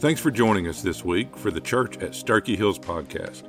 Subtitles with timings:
[0.00, 3.42] Thanks for joining us this week for the Church at Sterchi Hills podcast.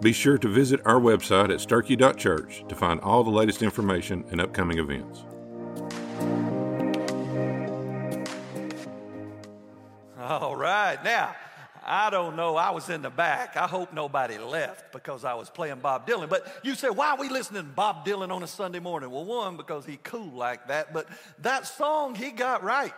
[0.00, 4.40] Be sure to visit our website at sterchi.church to find all the latest information and
[4.40, 5.22] upcoming events.
[10.18, 10.98] All right.
[11.04, 11.36] Now,
[11.86, 12.56] I don't know.
[12.56, 13.56] I was in the back.
[13.56, 16.28] I hope nobody left because I was playing Bob Dylan.
[16.28, 19.08] But you say, why are we listening to Bob Dylan on a Sunday morning?
[19.12, 20.92] Well, one, because he cool like that.
[20.92, 21.06] But
[21.42, 22.92] that song he got right.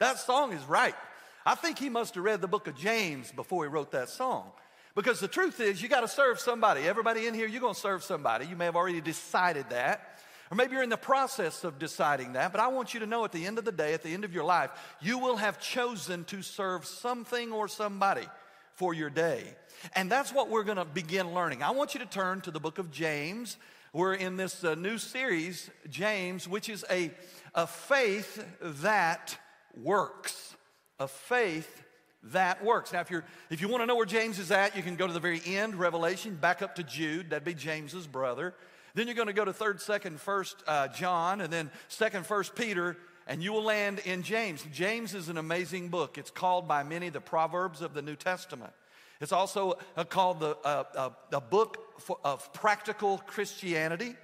[0.00, 0.96] That song is right.
[1.44, 4.52] I think he must have read the book of James before he wrote that song.
[4.94, 6.82] Because the truth is, you got to serve somebody.
[6.82, 8.46] Everybody in here, you're going to serve somebody.
[8.46, 10.20] You may have already decided that.
[10.50, 13.24] Or maybe you're in the process of deciding that, but I want you to know
[13.24, 15.60] at the end of the day, at the end of your life, you will have
[15.60, 18.26] chosen to serve something or somebody
[18.74, 19.54] for your day.
[19.94, 21.62] And that's what we're going to begin learning.
[21.62, 23.58] I want you to turn to the book of James.
[23.92, 27.12] We're in this uh, new series, James, which is a,
[27.54, 29.38] a faith that
[29.80, 30.56] works.
[31.00, 31.82] A faith
[32.24, 32.92] that works.
[32.92, 35.06] Now, if, you're, if you want to know where James is at, you can go
[35.06, 37.30] to the very end, Revelation, back up to Jude.
[37.30, 38.54] That'd be James's brother.
[38.94, 42.54] Then you're going to go to 3rd, 2nd, 1st uh, John, and then 2nd, 1st
[42.54, 44.64] Peter, and you will land in James.
[44.72, 46.18] James is an amazing book.
[46.18, 48.72] It's called by many the Proverbs of the New Testament.
[49.20, 54.16] It's also uh, called the, uh, uh, book for, of practical Christianity.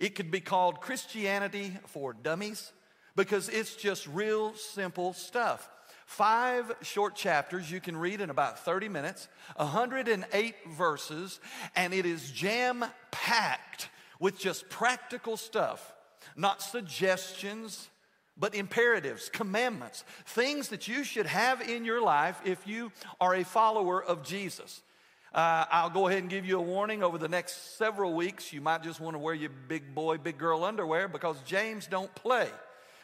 [0.00, 2.72] It could be called Christianity for Dummies
[3.16, 5.68] because it's just real simple stuff.
[6.06, 11.40] Five short chapters you can read in about 30 minutes, 108 verses,
[11.74, 13.88] and it is jam packed
[14.20, 15.94] with just practical stuff,
[16.36, 17.88] not suggestions,
[18.36, 23.44] but imperatives, commandments, things that you should have in your life if you are a
[23.44, 24.82] follower of Jesus.
[25.32, 28.52] Uh, I'll go ahead and give you a warning over the next several weeks.
[28.52, 32.14] You might just want to wear your big boy, big girl underwear because James don't
[32.14, 32.48] play.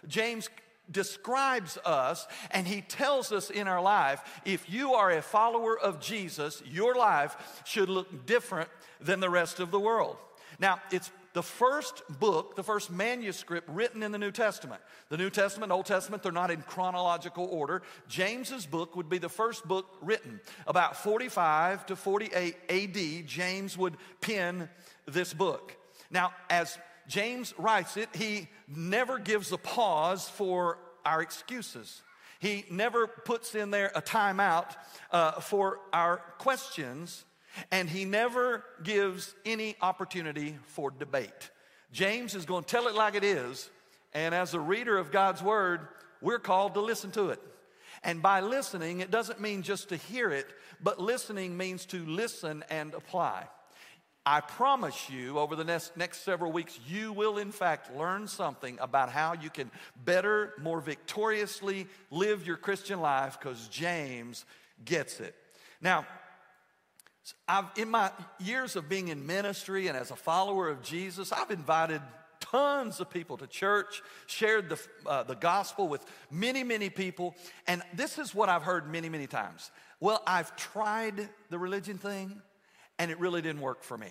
[0.06, 0.48] James
[0.90, 6.00] describes us and he tells us in our life if you are a follower of
[6.00, 8.68] Jesus, your life should look different
[9.00, 10.16] than the rest of the world.
[10.58, 14.80] Now, it's the first book, the first manuscript written in the New Testament.
[15.10, 17.82] The New Testament, Old Testament, they're not in chronological order.
[18.08, 20.40] James's book would be the first book written.
[20.66, 24.68] About 45 to 48 AD, James would pen
[25.06, 25.76] this book.
[26.10, 26.76] Now, as
[27.10, 32.02] James writes it, he never gives a pause for our excuses.
[32.38, 34.76] He never puts in there a timeout
[35.10, 37.24] uh, for our questions,
[37.72, 41.50] and he never gives any opportunity for debate.
[41.90, 43.68] James is going to tell it like it is,
[44.14, 45.88] and as a reader of God's word,
[46.22, 47.40] we're called to listen to it.
[48.04, 50.46] And by listening, it doesn't mean just to hear it,
[50.80, 53.48] but listening means to listen and apply.
[54.26, 58.78] I promise you, over the next, next several weeks, you will in fact learn something
[58.80, 59.70] about how you can
[60.04, 64.44] better, more victoriously live your Christian life because James
[64.84, 65.34] gets it.
[65.80, 66.06] Now,
[67.48, 71.50] I've, in my years of being in ministry and as a follower of Jesus, I've
[71.50, 72.02] invited
[72.40, 77.34] tons of people to church, shared the, uh, the gospel with many, many people.
[77.66, 79.70] And this is what I've heard many, many times.
[80.00, 82.40] Well, I've tried the religion thing,
[83.00, 84.08] and it really didn't work for me.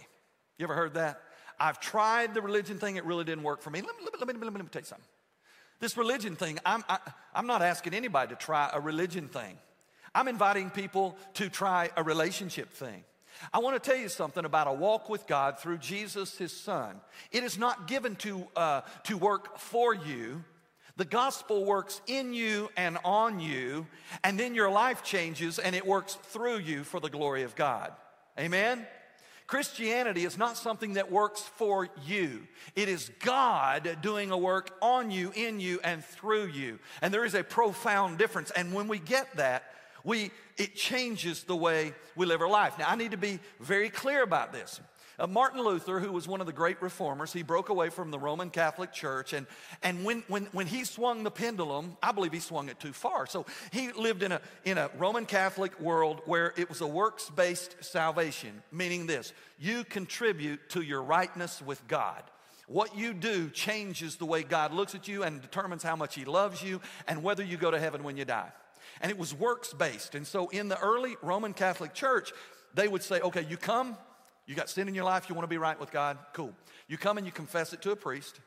[0.57, 1.22] You ever heard that?
[1.59, 3.81] I've tried the religion thing, it really didn't work for me.
[3.81, 5.07] Let me, let me, let me, let me tell you something.
[5.79, 7.00] This religion thing, I'm, I, am
[7.35, 9.57] i am not asking anybody to try a religion thing.
[10.16, 13.03] I'm inviting people to try a relationship thing.
[13.53, 17.00] I want to tell you something about a walk with God through Jesus, his son.
[17.31, 20.44] It is not given to, uh, to work for you.
[20.97, 23.85] The gospel works in you and on you,
[24.23, 27.94] and then your life changes and it works through you for the glory of God.
[28.38, 28.85] Amen?
[29.47, 32.47] Christianity is not something that works for you.
[32.75, 36.78] It is God doing a work on you, in you, and through you.
[37.01, 38.51] And there is a profound difference.
[38.51, 39.63] And when we get that,
[40.03, 42.78] we, it changes the way we live our life.
[42.78, 44.79] Now, I need to be very clear about this.
[45.19, 48.18] Uh, Martin Luther, who was one of the great reformers, he broke away from the
[48.18, 49.33] Roman Catholic Church.
[49.33, 49.48] And,
[49.83, 53.25] and when, when, when he swung the pendulum, I believe he swung it too far.
[53.25, 57.30] So he lived in a, in a Roman Catholic world where it was a works
[57.30, 62.24] based salvation, meaning this you contribute to your rightness with God.
[62.68, 66.24] What you do changes the way God looks at you and determines how much He
[66.24, 68.51] loves you and whether you go to heaven when you die.
[69.01, 70.15] And it was works based.
[70.15, 72.31] And so in the early Roman Catholic Church,
[72.74, 73.98] they would say, okay, you come,
[74.50, 76.18] you got sin in your life, you want to be right with God?
[76.34, 76.56] Cool.
[76.88, 78.40] You come and you confess it to a priest.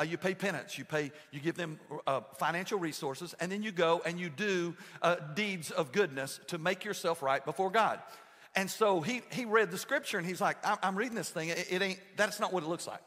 [0.00, 3.70] Uh, you pay penance, you pay, you give them uh, financial resources, and then you
[3.70, 8.00] go and you do uh, deeds of goodness to make yourself right before God.
[8.56, 11.50] And so he, he read the scripture and he's like, I'm, I'm reading this thing.
[11.50, 13.02] It, it, ain't, that's not what it looks like.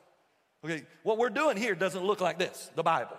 [0.63, 3.17] Okay, what we're doing here doesn't look like this, the Bible.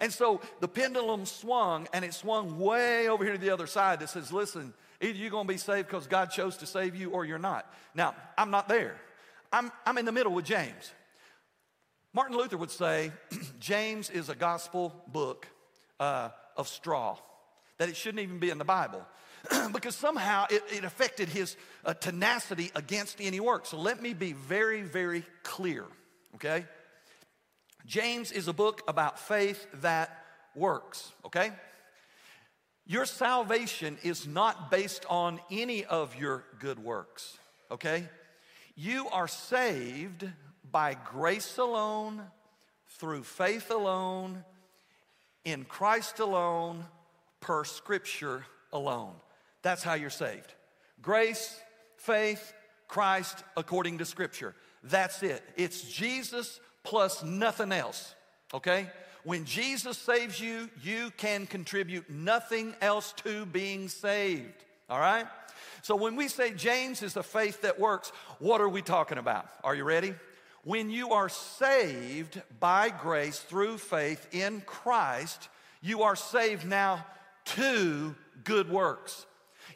[0.00, 4.00] And so the pendulum swung and it swung way over here to the other side
[4.00, 7.10] that says, listen, either you're going to be saved because God chose to save you
[7.10, 7.70] or you're not.
[7.94, 8.96] Now, I'm not there.
[9.52, 10.92] I'm, I'm in the middle with James.
[12.14, 13.12] Martin Luther would say
[13.60, 15.46] James is a gospel book
[16.00, 17.16] uh, of straw,
[17.78, 19.04] that it shouldn't even be in the Bible.
[19.72, 23.66] because somehow it, it affected his uh, tenacity against any work.
[23.66, 25.84] So let me be very, very clear,
[26.36, 26.64] okay?
[27.86, 31.50] James is a book about faith that works, okay?
[32.86, 37.38] Your salvation is not based on any of your good works,
[37.70, 38.08] okay?
[38.74, 40.28] You are saved
[40.70, 42.22] by grace alone,
[42.98, 44.44] through faith alone,
[45.44, 46.84] in Christ alone,
[47.40, 49.14] per scripture alone.
[49.62, 50.54] That's how you're saved.
[51.00, 51.60] Grace,
[51.96, 52.52] faith,
[52.88, 54.54] Christ according to scripture.
[54.82, 55.42] That's it.
[55.56, 58.14] It's Jesus plus nothing else,
[58.52, 58.88] okay?
[59.24, 65.26] When Jesus saves you, you can contribute nothing else to being saved, all right?
[65.82, 69.46] So when we say James is a faith that works, what are we talking about?
[69.62, 70.14] Are you ready?
[70.64, 75.48] When you are saved by grace through faith in Christ,
[75.80, 77.04] you are saved now
[77.44, 78.14] to
[78.44, 79.26] good works.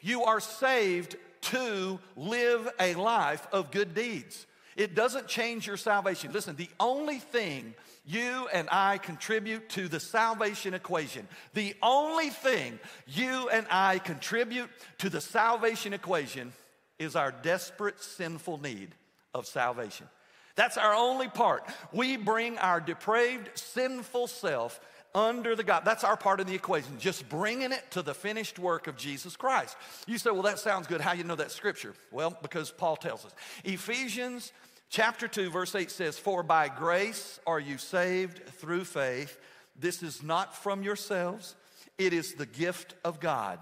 [0.01, 4.45] You are saved to live a life of good deeds.
[4.77, 6.31] It doesn't change your salvation.
[6.31, 7.73] Listen, the only thing
[8.05, 14.69] you and I contribute to the salvation equation, the only thing you and I contribute
[14.99, 16.53] to the salvation equation
[16.99, 18.93] is our desperate sinful need
[19.33, 20.07] of salvation.
[20.55, 21.63] That's our only part.
[21.91, 24.79] We bring our depraved, sinful self
[25.13, 25.83] under the God.
[25.85, 29.35] That's our part of the equation, just bringing it to the finished work of Jesus
[29.35, 29.75] Christ.
[30.05, 31.01] You say, well, that sounds good.
[31.01, 31.93] How you know that scripture?
[32.11, 33.33] Well, because Paul tells us.
[33.63, 34.51] Ephesians
[34.89, 39.39] Chapter 2, verse 8 says, For by grace are you saved through faith.
[39.77, 41.55] This is not from yourselves,
[41.97, 43.59] it is the gift of God.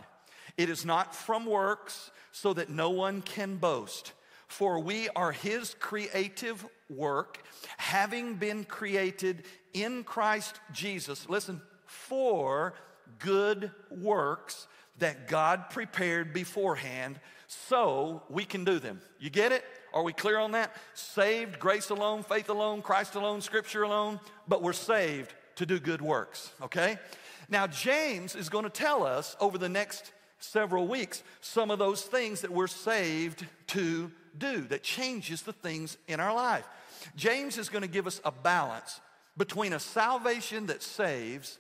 [0.58, 4.14] It is not from works, so that no one can boast.
[4.48, 7.44] For we are his creative work,
[7.78, 9.44] having been created
[9.74, 11.28] in Christ Jesus.
[11.28, 12.74] Listen, for
[13.20, 14.68] good works
[15.00, 19.02] that God prepared beforehand so we can do them.
[19.20, 19.64] You get it?
[19.96, 20.76] Are we clear on that?
[20.94, 26.02] Saved, grace alone, faith alone, Christ alone, scripture alone, but we're saved to do good
[26.02, 27.00] works, okay?
[27.48, 32.02] Now, James is going to tell us over the next several weeks some of those
[32.02, 36.68] things that we're saved to do that changes the things in our life.
[37.16, 39.00] James is going to give us a balance
[39.38, 41.58] between a salvation that saves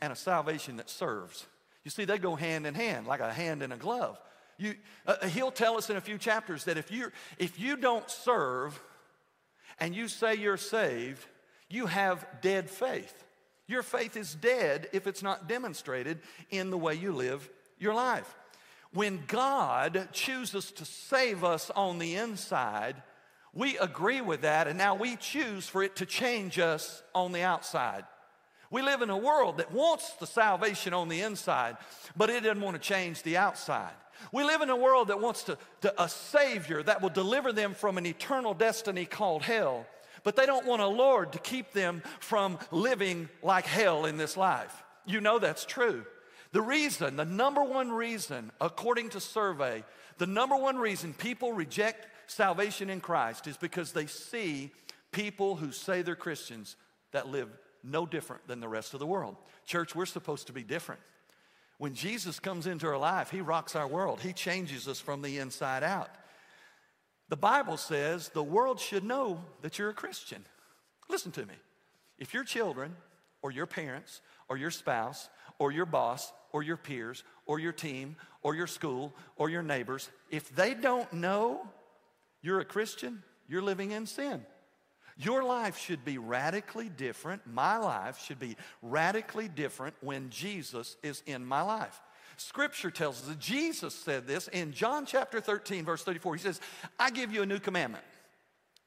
[0.00, 1.46] and a salvation that serves.
[1.82, 4.20] You see, they go hand in hand, like a hand in a glove.
[4.58, 4.74] You,
[5.06, 8.10] uh, uh, he'll tell us in a few chapters that if you, if you don't
[8.10, 8.80] serve
[9.78, 11.26] and you say you're saved,
[11.68, 13.24] you have dead faith.
[13.66, 16.20] Your faith is dead if it's not demonstrated
[16.50, 17.48] in the way you live
[17.78, 18.34] your life.
[18.92, 23.02] When God chooses to save us on the inside,
[23.52, 27.42] we agree with that, and now we choose for it to change us on the
[27.42, 28.04] outside.
[28.70, 31.76] We live in a world that wants the salvation on the inside,
[32.16, 33.94] but it doesn't want to change the outside.
[34.32, 37.74] We live in a world that wants to, to, a savior that will deliver them
[37.74, 39.86] from an eternal destiny called hell,
[40.24, 44.36] but they don't want a Lord to keep them from living like hell in this
[44.36, 44.82] life.
[45.04, 46.04] You know that's true.
[46.52, 49.84] The reason, the number one reason, according to survey,
[50.18, 54.70] the number one reason people reject salvation in Christ is because they see
[55.12, 56.76] people who say they're Christians
[57.12, 57.48] that live
[57.82, 59.36] no different than the rest of the world.
[59.64, 61.00] Church, we're supposed to be different.
[61.78, 65.38] When Jesus comes into our life, He rocks our world, He changes us from the
[65.38, 66.10] inside out.
[67.28, 70.44] The Bible says the world should know that you're a Christian.
[71.08, 71.54] Listen to me.
[72.18, 72.96] If your children,
[73.42, 75.28] or your parents, or your spouse,
[75.58, 80.08] or your boss, or your peers, or your team, or your school, or your neighbors,
[80.30, 81.66] if they don't know
[82.42, 84.44] you're a Christian, you're living in sin.
[85.18, 87.46] Your life should be radically different.
[87.46, 92.00] My life should be radically different when Jesus is in my life.
[92.36, 96.34] Scripture tells us that Jesus said this in John chapter 13, verse 34.
[96.34, 96.60] He says,
[97.00, 98.04] I give you a new commandment.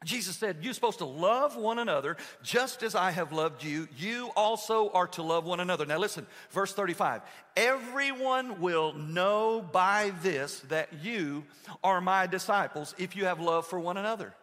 [0.05, 3.87] Jesus said, You're supposed to love one another just as I have loved you.
[3.97, 5.85] You also are to love one another.
[5.85, 7.21] Now, listen, verse 35
[7.57, 11.43] Everyone will know by this that you
[11.83, 14.33] are my disciples if you have love for one another.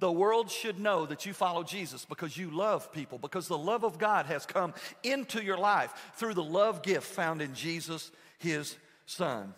[0.00, 3.84] The world should know that you follow Jesus because you love people, because the love
[3.84, 8.76] of God has come into your life through the love gift found in Jesus, his
[9.04, 9.54] Son.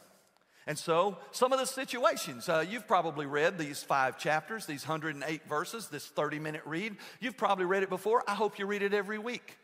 [0.67, 5.49] And so, some of the situations, uh, you've probably read these five chapters, these 108
[5.49, 6.97] verses, this 30 minute read.
[7.21, 8.25] You've probably read it before.
[8.27, 9.59] I hope you read it every week.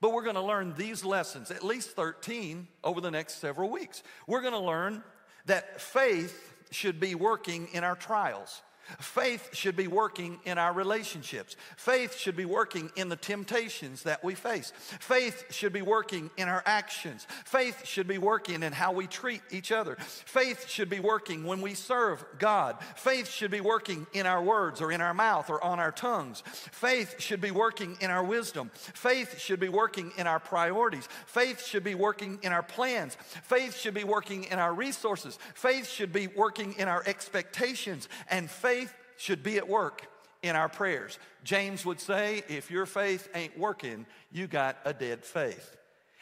[0.00, 4.04] But we're going to learn these lessons, at least 13, over the next several weeks.
[4.28, 5.02] We're going to learn
[5.46, 8.62] that faith should be working in our trials.
[8.98, 11.56] Faith should be working in our relationships.
[11.76, 14.72] Faith should be working in the temptations that we face.
[14.76, 17.26] Faith should be working in our actions.
[17.44, 19.96] Faith should be working in how we treat each other.
[19.98, 22.76] Faith should be working when we serve God.
[22.96, 26.42] Faith should be working in our words or in our mouth or on our tongues.
[26.46, 28.70] Faith should be working in our wisdom.
[28.74, 31.08] Faith should be working in our priorities.
[31.26, 33.16] Faith should be working in our plans.
[33.42, 35.38] Faith should be working in our resources.
[35.54, 38.08] Faith should be working in our expectations.
[38.30, 38.77] And faith
[39.18, 40.06] should be at work
[40.42, 41.18] in our prayers.
[41.44, 45.76] James would say, if your faith ain't working, you got a dead faith.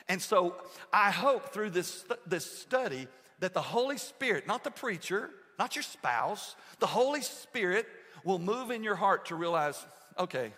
[0.08, 0.56] And so
[0.92, 3.06] I hope through this, this study
[3.40, 7.86] that the Holy Spirit, not the preacher, not your spouse, the Holy Spirit
[8.24, 9.86] will move in your heart to realize,
[10.18, 10.52] okay,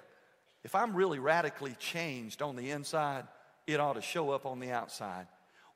[0.65, 3.25] if I'm really radically changed on the inside,
[3.67, 5.27] it ought to show up on the outside.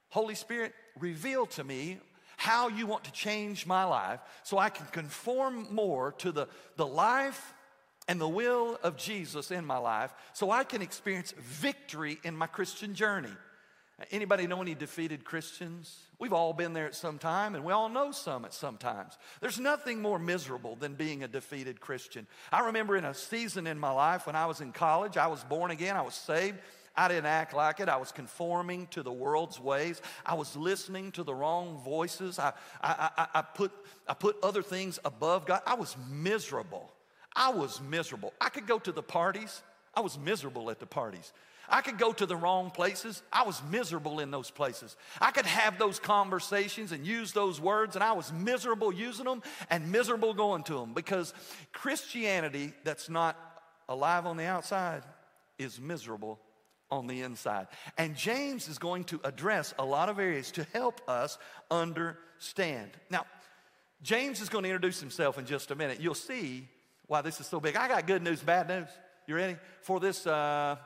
[0.08, 1.98] Holy Spirit, reveal to me
[2.42, 6.86] how you want to change my life so I can conform more to the, the
[6.86, 7.54] life
[8.08, 12.48] and the will of Jesus in my life so I can experience victory in my
[12.48, 13.30] Christian journey.
[14.10, 15.96] Anybody know any defeated Christians?
[16.18, 19.16] We've all been there at some time, and we all know some at some times.
[19.40, 22.26] There's nothing more miserable than being a defeated Christian.
[22.50, 25.44] I remember in a season in my life when I was in college, I was
[25.44, 26.58] born again, I was saved.
[26.96, 27.88] I didn't act like it.
[27.88, 30.00] I was conforming to the world's ways.
[30.26, 32.38] I was listening to the wrong voices.
[32.38, 33.72] I, I, I, I, put,
[34.06, 35.62] I put other things above God.
[35.66, 36.92] I was miserable.
[37.34, 38.34] I was miserable.
[38.40, 39.62] I could go to the parties.
[39.94, 41.32] I was miserable at the parties.
[41.68, 43.22] I could go to the wrong places.
[43.32, 44.96] I was miserable in those places.
[45.20, 49.42] I could have those conversations and use those words, and I was miserable using them
[49.70, 51.32] and miserable going to them because
[51.72, 53.38] Christianity that's not
[53.88, 55.04] alive on the outside
[55.58, 56.38] is miserable
[56.92, 57.66] on the inside.
[57.98, 61.38] And James is going to address a lot of areas to help us
[61.70, 62.90] understand.
[63.10, 63.24] Now,
[64.02, 66.00] James is going to introduce himself in just a minute.
[66.00, 66.68] You'll see
[67.06, 67.76] why this is so big.
[67.76, 68.88] I got good news, bad news.
[69.26, 70.26] You ready for this?
[70.26, 70.76] Uh,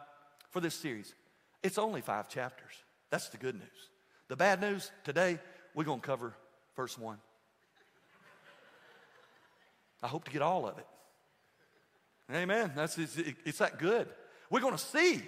[0.50, 1.14] for this series,
[1.62, 2.72] it's only five chapters.
[3.10, 3.90] That's the good news.
[4.28, 5.38] The bad news today,
[5.74, 6.32] we're going to cover
[6.74, 7.18] verse one.
[10.02, 10.86] I hope to get all of it.
[12.32, 12.72] Amen.
[12.74, 14.08] That's it's, it's that good.
[14.48, 15.22] We're going to see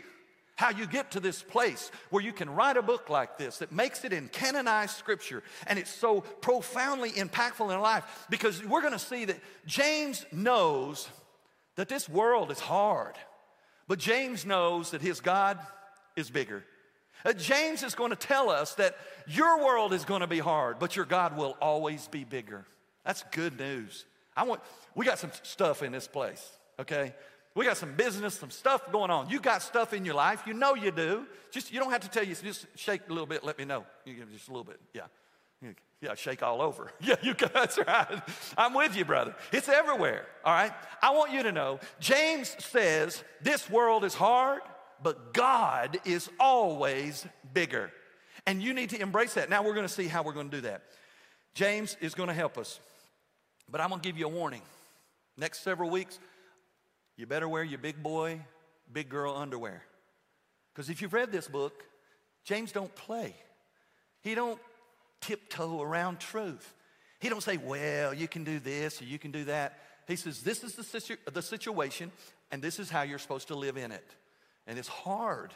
[0.58, 3.70] how you get to this place where you can write a book like this that
[3.70, 8.92] makes it in canonized scripture and it's so profoundly impactful in life because we're going
[8.92, 11.08] to see that James knows
[11.76, 13.14] that this world is hard,
[13.86, 15.60] but James knows that his God
[16.16, 16.64] is bigger.
[17.24, 18.96] Uh, James is going to tell us that
[19.28, 22.66] your world is going to be hard, but your God will always be bigger.
[23.04, 24.06] That's good news.
[24.36, 24.60] I want,
[24.96, 26.44] we got some stuff in this place,
[26.80, 27.14] okay?
[27.58, 29.30] We got some business, some stuff going on.
[29.30, 30.44] You got stuff in your life.
[30.46, 31.26] You know you do.
[31.50, 32.36] Just you don't have to tell you.
[32.36, 33.42] Just shake a little bit.
[33.42, 33.84] Let me know.
[34.04, 34.80] You give just a little bit.
[34.94, 35.02] Yeah.
[36.00, 36.92] Yeah, shake all over.
[37.00, 38.22] Yeah, you that's right.
[38.56, 39.34] I'm with you, brother.
[39.50, 40.70] It's everywhere, all right?
[41.02, 44.62] I want you to know James says this world is hard,
[45.02, 47.90] but God is always bigger.
[48.46, 49.50] And you need to embrace that.
[49.50, 50.82] Now we're going to see how we're going to do that.
[51.54, 52.78] James is going to help us,
[53.68, 54.62] but I'm going to give you a warning.
[55.36, 56.20] Next several weeks,
[57.18, 58.40] you better wear your big boy,
[58.90, 59.82] big girl underwear.
[60.72, 61.84] Because if you've read this book,
[62.44, 63.34] James don't play.
[64.22, 64.60] He don't
[65.20, 66.74] tiptoe around truth.
[67.18, 69.80] He don't say, well, you can do this or you can do that.
[70.06, 72.12] He says, this is the, situ- the situation
[72.52, 74.14] and this is how you're supposed to live in it.
[74.68, 75.52] And it's hard,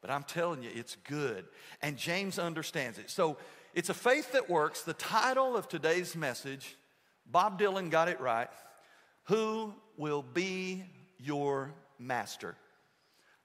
[0.00, 1.44] but I'm telling you, it's good.
[1.82, 3.10] And James understands it.
[3.10, 3.36] So
[3.74, 4.82] it's a faith that works.
[4.82, 6.76] The title of today's message,
[7.26, 8.48] Bob Dylan got it right.
[9.24, 10.84] Who will be
[11.18, 12.56] your master?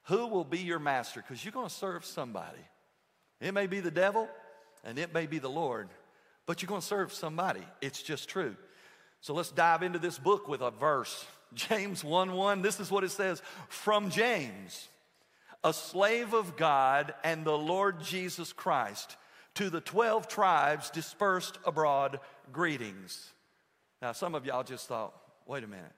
[0.03, 1.21] Who will be your master?
[1.21, 2.59] Because you're going to serve somebody.
[3.39, 4.27] It may be the devil
[4.83, 5.89] and it may be the Lord,
[6.45, 7.61] but you're going to serve somebody.
[7.81, 8.55] It's just true.
[9.21, 11.25] So let's dive into this book with a verse.
[11.53, 14.87] James 1 1, this is what it says From James,
[15.63, 19.17] a slave of God and the Lord Jesus Christ,
[19.55, 22.19] to the 12 tribes dispersed abroad,
[22.51, 23.31] greetings.
[24.01, 25.13] Now, some of y'all just thought,
[25.45, 25.91] wait a minute.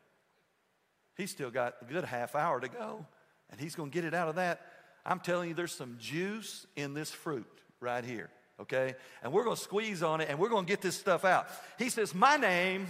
[1.17, 3.05] He's still got a good half hour to go,
[3.49, 4.61] and he's going to get it out of that.
[5.05, 7.47] I'm telling you, there's some juice in this fruit
[7.79, 8.95] right here, okay?
[9.23, 11.47] And we're going to squeeze on it, and we're going to get this stuff out.
[11.77, 12.87] He says, My name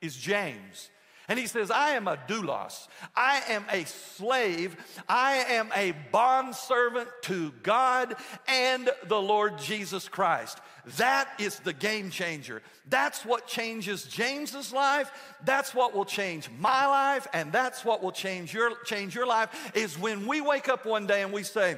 [0.00, 0.90] is James.
[1.28, 2.88] And he says, I am a doulos.
[3.14, 4.76] I am a slave.
[5.08, 8.16] I am a bondservant to God
[8.48, 10.58] and the Lord Jesus Christ.
[10.96, 12.60] That is the game changer.
[12.88, 15.12] That's what changes James's life.
[15.44, 17.28] That's what will change my life.
[17.32, 21.06] And that's what will change your, change your life is when we wake up one
[21.06, 21.76] day and we say,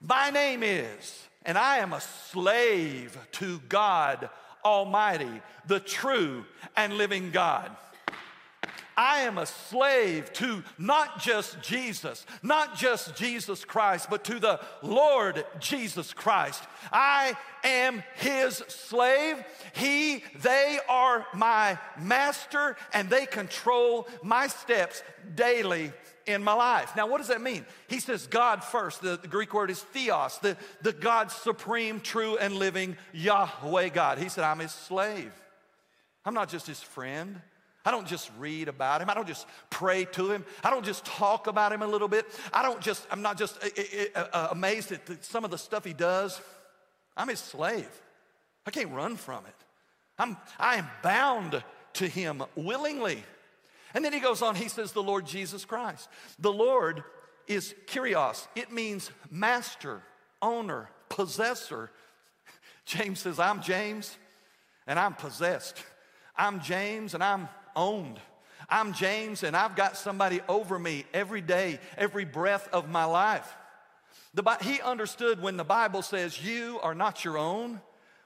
[0.00, 4.30] My name is, and I am a slave to God
[4.64, 6.44] Almighty, the true
[6.76, 7.74] and living God.
[8.98, 14.58] I am a slave to not just Jesus, not just Jesus Christ, but to the
[14.82, 16.64] Lord Jesus Christ.
[16.92, 19.36] I am his slave.
[19.72, 25.04] He, they are my master, and they control my steps
[25.36, 25.92] daily
[26.26, 26.96] in my life.
[26.96, 27.64] Now, what does that mean?
[27.86, 29.00] He says God first.
[29.00, 34.18] The, the, Greek word is theos, the, the God supreme, true, and living Yahweh God.
[34.18, 35.32] He said, I'm his slave.
[36.24, 37.40] I'm not just his friend.
[37.84, 39.08] I don't just read about him.
[39.08, 40.44] I don't just pray to him.
[40.62, 42.26] I don't just talk about him a little bit.
[42.52, 43.58] I don't just, I'm not just
[44.14, 46.40] uh, amazed at some of the stuff he does.
[47.16, 47.90] I'm his slave.
[48.66, 49.54] I can't run from it.
[50.18, 51.62] I'm, I am bound
[51.94, 53.22] to him willingly.
[53.94, 56.08] And then he goes on, he says, the Lord Jesus Christ.
[56.38, 57.02] The Lord
[57.46, 60.02] is Kyrios, it means master,
[60.42, 61.90] owner, possessor.
[62.84, 64.16] James says, I'm James
[64.86, 65.82] and I'm possessed.
[66.36, 68.20] I'm James and I'm owned.
[68.68, 73.56] I'm James and I've got somebody over me every day, every breath of my life.
[74.34, 77.80] The, he understood when the Bible says you are not your own,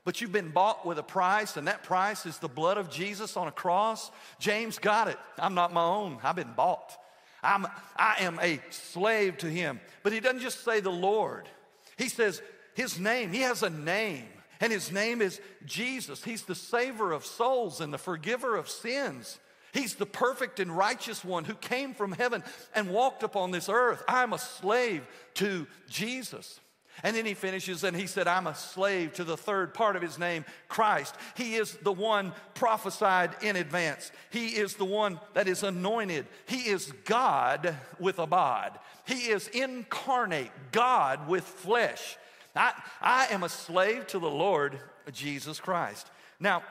[0.04, 3.36] but you've been bought with a price, and that price is the blood of Jesus
[3.36, 4.10] on a cross.
[4.40, 5.18] James got it.
[5.38, 6.98] I'm not my own, I've been bought.
[7.42, 7.66] I'm,
[7.96, 9.80] I am a slave to him.
[10.02, 11.48] But he doesn't just say the Lord,
[11.96, 12.42] he says
[12.74, 13.32] his name.
[13.32, 14.26] He has a name,
[14.62, 16.22] and his name is Jesus.
[16.22, 19.40] He's the saver of souls and the forgiver of sins.
[19.72, 24.04] He's the perfect and righteous one who came from heaven and walked upon this earth.
[24.06, 25.04] I'm a slave
[25.34, 26.60] to Jesus.
[27.02, 30.02] And then he finishes and he said, I'm a slave to the third part of
[30.02, 31.16] his name, Christ.
[31.36, 34.12] He is the one prophesied in advance.
[34.30, 36.26] He is the one that is anointed.
[36.46, 38.78] He is God with a bod.
[39.06, 42.16] He is incarnate, God with flesh.
[42.54, 44.78] I, I am a slave to the Lord
[45.12, 46.10] Jesus Christ.
[46.38, 46.62] Now,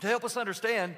[0.00, 0.96] to help us understand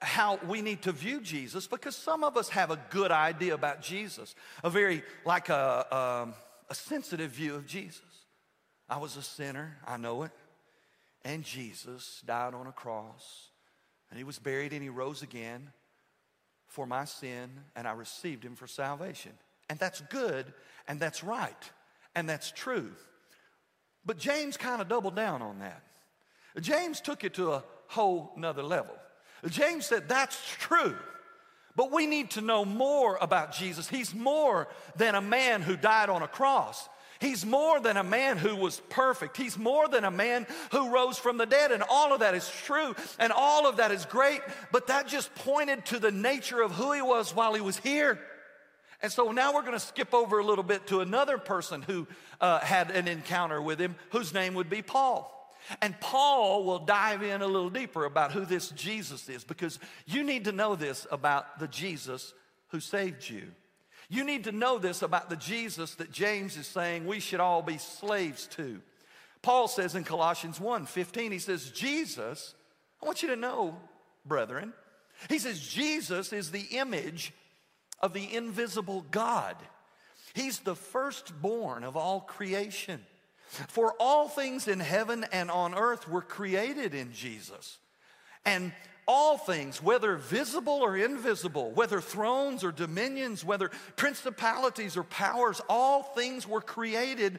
[0.00, 3.82] how we need to view Jesus, because some of us have a good idea about
[3.82, 6.34] Jesus, a very, like a, um,
[6.70, 8.02] a sensitive view of Jesus.
[8.88, 10.30] I was a sinner, I know it.
[11.24, 13.48] And Jesus died on a cross,
[14.10, 15.72] and he was buried and he rose again
[16.66, 19.32] for my sin, and I received him for salvation.
[19.70, 20.52] And that's good,
[20.86, 21.70] and that's right,
[22.14, 22.92] and that's true.
[24.06, 25.82] But James kind of doubled down on that.
[26.60, 28.94] James took it to a whole nother level.
[29.48, 30.96] James said, That's true.
[31.76, 33.88] But we need to know more about Jesus.
[33.88, 36.88] He's more than a man who died on a cross.
[37.20, 39.36] He's more than a man who was perfect.
[39.36, 41.72] He's more than a man who rose from the dead.
[41.72, 44.40] And all of that is true and all of that is great.
[44.72, 48.20] But that just pointed to the nature of who he was while he was here.
[49.04, 52.08] And so now we're going to skip over a little bit to another person who
[52.40, 55.30] uh, had an encounter with him, whose name would be Paul.
[55.82, 60.24] And Paul will dive in a little deeper about who this Jesus is because you
[60.24, 62.32] need to know this about the Jesus
[62.68, 63.48] who saved you.
[64.08, 67.60] You need to know this about the Jesus that James is saying we should all
[67.60, 68.80] be slaves to.
[69.42, 72.54] Paul says in Colossians 1 15, he says, Jesus,
[73.02, 73.76] I want you to know,
[74.24, 74.72] brethren,
[75.28, 77.34] he says, Jesus is the image
[78.04, 79.56] of the invisible God.
[80.34, 83.00] He's the firstborn of all creation.
[83.68, 87.78] For all things in heaven and on earth were created in Jesus.
[88.44, 88.72] And
[89.08, 96.02] all things, whether visible or invisible, whether thrones or dominions, whether principalities or powers, all
[96.02, 97.38] things were created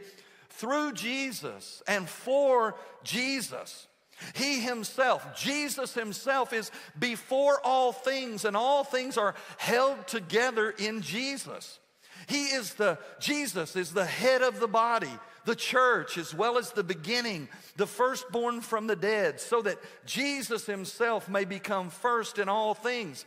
[0.49, 2.73] through Jesus and for
[3.03, 3.85] Jesus.
[4.33, 11.01] He himself, Jesus himself, is before all things, and all things are held together in
[11.01, 11.79] Jesus.
[12.27, 15.11] He is the, Jesus is the head of the body
[15.45, 17.47] the church as well as the beginning,
[17.77, 23.25] the firstborn from the dead, so that Jesus himself may become first in all things.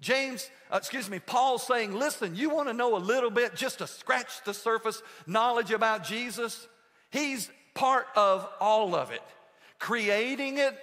[0.00, 3.78] James, uh, excuse me, Paul saying, listen, you want to know a little bit, just
[3.78, 6.66] to scratch the surface knowledge about Jesus?
[7.10, 9.22] He's part of all of it,
[9.78, 10.76] creating it,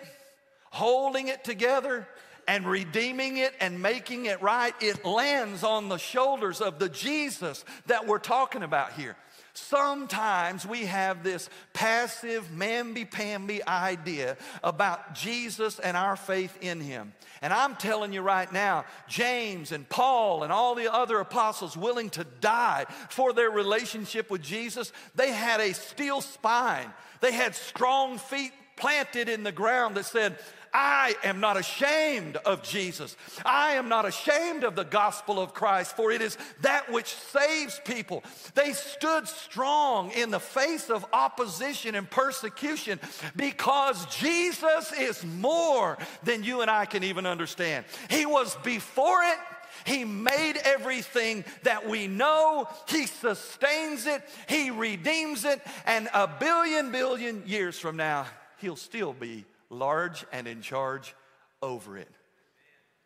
[0.71, 2.07] holding it together,
[2.47, 4.73] and redeeming it and making it right.
[4.81, 9.15] It lands on the shoulders of the Jesus that we're talking about here.
[9.53, 17.11] Sometimes we have this passive, mamby pamby idea about Jesus and our faith in him.
[17.41, 22.09] And I'm telling you right now, James and Paul and all the other apostles willing
[22.11, 26.91] to die for their relationship with Jesus, they had a steel spine.
[27.19, 30.37] They had strong feet planted in the ground that said,
[30.73, 33.17] I am not ashamed of Jesus.
[33.43, 37.81] I am not ashamed of the gospel of Christ, for it is that which saves
[37.83, 38.23] people.
[38.55, 42.99] They stood strong in the face of opposition and persecution
[43.35, 47.85] because Jesus is more than you and I can even understand.
[48.09, 49.37] He was before it.
[49.85, 52.67] He made everything that we know.
[52.87, 54.21] He sustains it.
[54.47, 55.61] He redeems it.
[55.85, 58.27] And a billion, billion years from now,
[58.61, 61.15] He'll still be large and in charge
[61.61, 62.09] over it.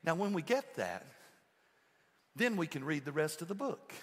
[0.04, 1.06] Now, when we get that,
[2.36, 3.94] then we can read the rest of the book.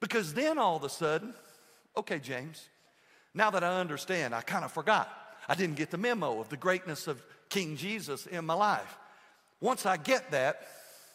[0.00, 1.34] Because then all of a sudden,
[1.96, 2.68] okay, James,
[3.34, 5.08] now that I understand, I kind of forgot.
[5.48, 8.96] I didn't get the memo of the greatness of King Jesus in my life.
[9.60, 10.66] Once I get that,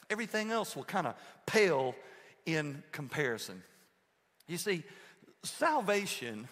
[0.09, 1.95] everything else will kind of pale
[2.45, 3.63] in comparison.
[4.47, 4.83] You see,
[5.43, 6.47] salvation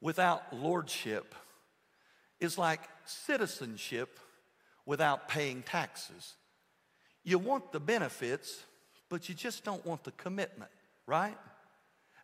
[0.00, 1.34] without lordship
[2.40, 4.18] is like citizenship
[4.84, 6.34] without paying taxes.
[7.24, 8.62] You want the benefits,
[9.08, 10.70] but you just don't want the commitment,
[11.06, 11.36] right?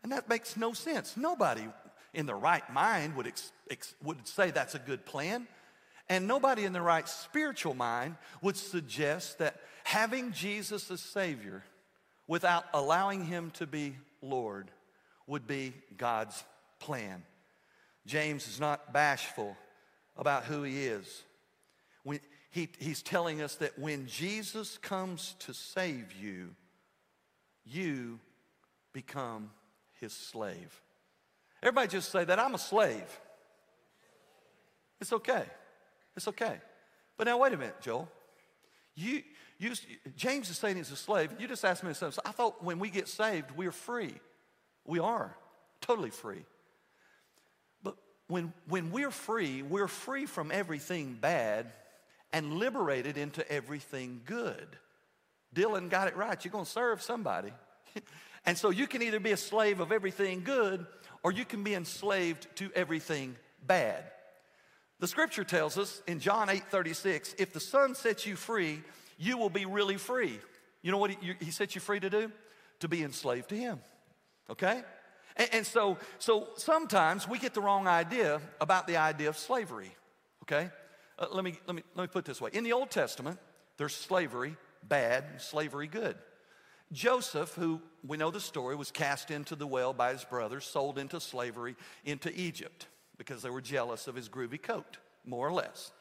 [0.02, 1.16] And that makes no sense.
[1.16, 1.64] Nobody
[2.14, 5.46] in the right mind would, ex- ex- would say that's a good plan.
[6.08, 11.64] And nobody in the right spiritual mind would suggest that having Jesus as Savior
[12.26, 14.70] without allowing Him to be Lord
[15.26, 16.44] would be God's
[16.78, 17.22] plan.
[18.06, 19.56] James is not bashful
[20.16, 21.22] about who he is.
[22.04, 22.20] When
[22.50, 26.50] he, he's telling us that when Jesus comes to save you,
[27.64, 28.18] you
[28.92, 29.50] become
[30.00, 30.80] his slave.
[31.62, 33.20] Everybody just say that I'm a slave.
[35.00, 35.44] It's okay.
[36.16, 36.60] It's okay.
[37.16, 38.08] But now, wait a minute, Joel.
[38.94, 39.22] You,
[39.58, 39.72] you,
[40.16, 41.30] James is saying he's a slave.
[41.38, 42.22] You just asked me something.
[42.26, 44.14] I thought when we get saved, we're free.
[44.84, 45.34] We are
[45.80, 46.44] totally free
[48.32, 51.70] when, when we're free, we're free from everything bad
[52.32, 54.66] and liberated into everything good.
[55.54, 56.42] Dylan got it right.
[56.42, 57.52] You're going to serve somebody.
[58.46, 60.86] and so you can either be a slave of everything good
[61.22, 64.02] or you can be enslaved to everything bad.
[64.98, 68.80] The scripture tells us in John 8 36, if the Son sets you free,
[69.18, 70.40] you will be really free.
[70.80, 72.32] You know what he, he sets you free to do?
[72.80, 73.78] To be enslaved to Him.
[74.48, 74.82] Okay?
[75.36, 79.94] And, and so, so sometimes we get the wrong idea about the idea of slavery,
[80.42, 80.70] okay?
[81.18, 82.50] Uh, let, me, let, me, let me put this way.
[82.52, 83.38] In the Old Testament,
[83.76, 84.56] there's slavery
[84.88, 86.16] bad, slavery good.
[86.92, 90.98] Joseph, who we know the story, was cast into the well by his brothers, sold
[90.98, 95.92] into slavery into Egypt because they were jealous of his groovy coat, more or less.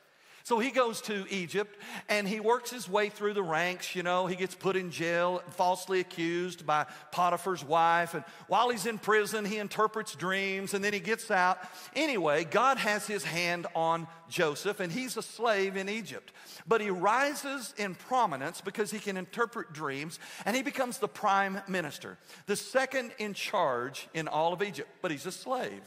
[0.43, 1.77] So he goes to Egypt
[2.09, 3.95] and he works his way through the ranks.
[3.95, 8.13] You know, he gets put in jail, falsely accused by Potiphar's wife.
[8.13, 11.59] And while he's in prison, he interprets dreams and then he gets out.
[11.95, 16.31] Anyway, God has his hand on Joseph and he's a slave in Egypt.
[16.67, 21.61] But he rises in prominence because he can interpret dreams and he becomes the prime
[21.67, 24.89] minister, the second in charge in all of Egypt.
[25.01, 25.81] But he's a slave.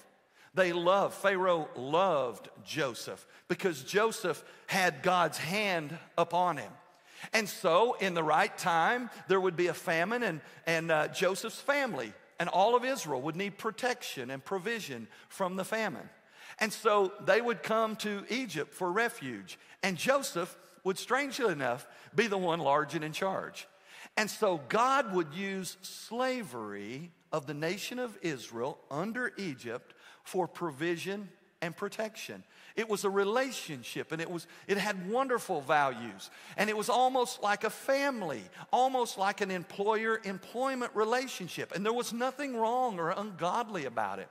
[0.55, 6.71] They loved, Pharaoh loved Joseph because Joseph had God's hand upon him.
[7.33, 11.61] And so, in the right time, there would be a famine, and, and uh, Joseph's
[11.61, 16.09] family and all of Israel would need protection and provision from the famine.
[16.59, 19.59] And so they would come to Egypt for refuge.
[19.83, 23.67] And Joseph would, strangely enough, be the one large and in charge.
[24.17, 31.29] And so God would use slavery of the nation of Israel under Egypt for provision
[31.63, 32.43] and protection.
[32.77, 37.43] It was a relationship and it was it had wonderful values and it was almost
[37.43, 43.11] like a family, almost like an employer employment relationship and there was nothing wrong or
[43.11, 44.29] ungodly about it.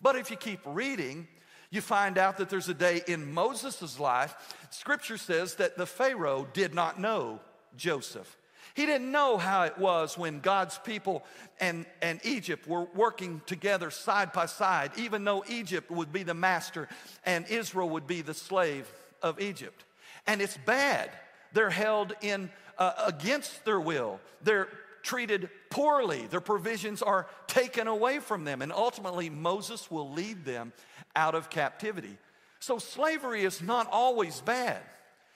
[0.00, 1.26] But if you keep reading,
[1.70, 4.34] you find out that there's a day in Moses' life,
[4.70, 7.40] scripture says that the Pharaoh did not know
[7.76, 8.36] Joseph.
[8.74, 11.24] He didn't know how it was when God's people
[11.60, 16.34] and, and Egypt were working together side by side, even though Egypt would be the
[16.34, 16.88] master
[17.24, 18.90] and Israel would be the slave
[19.22, 19.84] of Egypt.
[20.26, 21.10] And it's bad.
[21.52, 24.20] They're held in uh, against their will.
[24.42, 24.68] They're
[25.02, 26.26] treated poorly.
[26.30, 28.62] Their provisions are taken away from them.
[28.62, 30.72] And ultimately, Moses will lead them
[31.14, 32.16] out of captivity.
[32.60, 34.80] So, slavery is not always bad.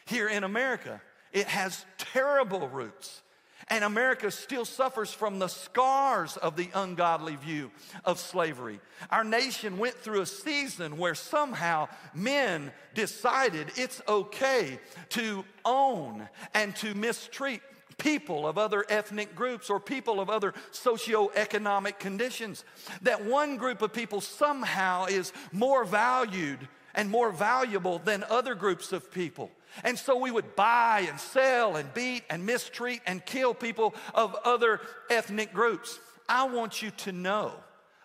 [0.06, 1.00] Here in America,
[1.32, 3.22] it has terrible roots.
[3.68, 7.72] And America still suffers from the scars of the ungodly view
[8.04, 8.78] of slavery.
[9.10, 14.78] Our nation went through a season where somehow men decided it's okay
[15.10, 17.60] to own and to mistreat
[17.98, 22.64] people of other ethnic groups or people of other socioeconomic conditions.
[23.02, 28.92] That one group of people somehow is more valued and more valuable than other groups
[28.92, 29.50] of people.
[29.84, 34.34] And so we would buy and sell and beat and mistreat and kill people of
[34.44, 35.98] other ethnic groups.
[36.28, 37.52] I want you to know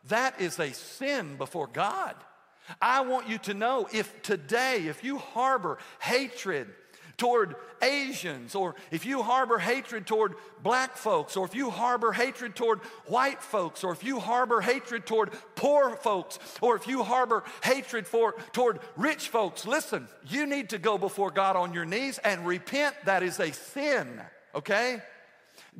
[0.07, 2.15] that is a sin before God.
[2.81, 6.67] I want you to know if today, if you harbor hatred
[7.17, 12.55] toward Asians, or if you harbor hatred toward black folks, or if you harbor hatred
[12.55, 17.43] toward white folks, or if you harbor hatred toward poor folks, or if you harbor
[17.63, 22.17] hatred for, toward rich folks, listen, you need to go before God on your knees
[22.19, 22.95] and repent.
[23.05, 24.21] That is a sin,
[24.55, 25.01] okay?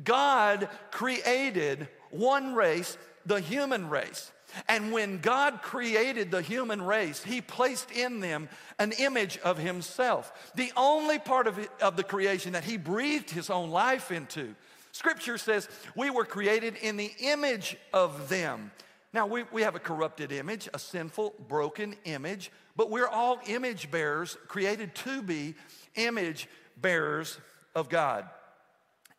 [0.02, 4.32] God created one race, the human race.
[4.68, 10.52] And when God created the human race, He placed in them an image of Himself.
[10.54, 14.54] The only part of, it, of the creation that He breathed His own life into.
[14.92, 18.70] Scripture says we were created in the image of them.
[19.14, 23.90] Now, we, we have a corrupted image, a sinful, broken image, but we're all image
[23.90, 25.54] bearers, created to be
[25.96, 26.48] image
[26.80, 27.38] bearers
[27.74, 28.28] of God.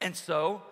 [0.01, 0.63] And so,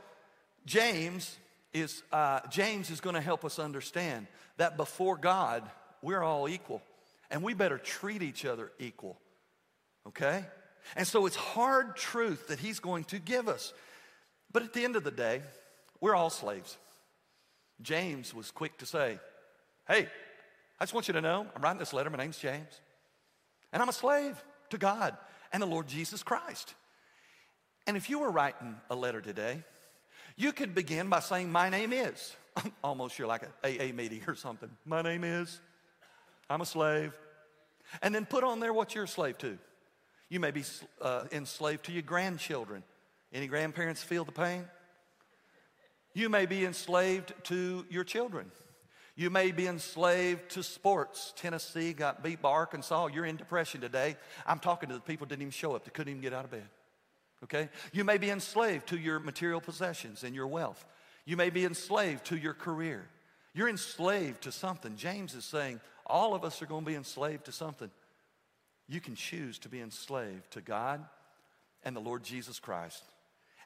[0.65, 1.38] James
[1.74, 4.28] is, uh, James is going to help us understand
[4.62, 5.63] that before God,
[6.04, 6.84] we're all equal.
[7.32, 9.17] And we better treat each other equal.
[10.08, 10.45] Okay?
[10.95, 13.74] And so it's hard truth that he's going to give us.
[14.54, 15.41] But at the end of the day,
[16.00, 16.78] we're all slaves.
[17.82, 19.17] James was quick to say,
[19.88, 20.08] Hey,
[20.80, 22.12] I just want you to know, I'm writing this letter.
[22.12, 22.82] My name's James.
[23.74, 25.17] And I'm a slave to God
[25.52, 26.76] and the Lord Jesus Christ.
[27.88, 29.63] And if you were writing a letter today,
[30.36, 32.36] you could begin by saying, My name is.
[32.84, 34.70] Almost you're like an AA meeting or something.
[34.86, 35.60] My name is.
[36.50, 37.14] I'm a slave.
[38.02, 39.58] And then put on there what you're a slave to.
[40.30, 40.64] You may be
[41.02, 42.84] uh, enslaved to your grandchildren.
[43.34, 44.66] Any grandparents feel the pain?
[46.14, 48.52] You may be enslaved to your children.
[49.16, 51.34] You may be enslaved to sports.
[51.36, 53.08] Tennessee got beat by Arkansas.
[53.08, 54.16] You're in depression today.
[54.46, 56.52] I'm talking to the people didn't even show up, they couldn't even get out of
[56.52, 56.68] bed.
[57.44, 57.70] Okay?
[57.92, 60.86] You may be enslaved to your material possessions and your wealth.
[61.26, 63.08] You may be enslaved to your career.
[63.54, 64.96] You're enslaved to something.
[64.96, 67.90] James is saying all of us are going to be enslaved to something.
[68.88, 71.06] You can choose to be enslaved to God
[71.84, 73.04] and the Lord Jesus Christ,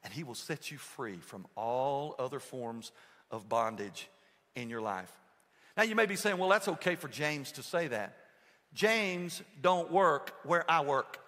[0.04, 2.92] and He will set you free from all other forms
[3.32, 4.08] of bondage
[4.56, 5.12] in your life.
[5.76, 8.16] Now, you may be saying, well, that's okay for James to say that.
[8.74, 11.20] James don't work where I work.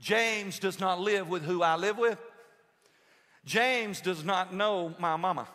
[0.00, 2.18] James does not live with who I live with.
[3.44, 5.48] James does not know my mama.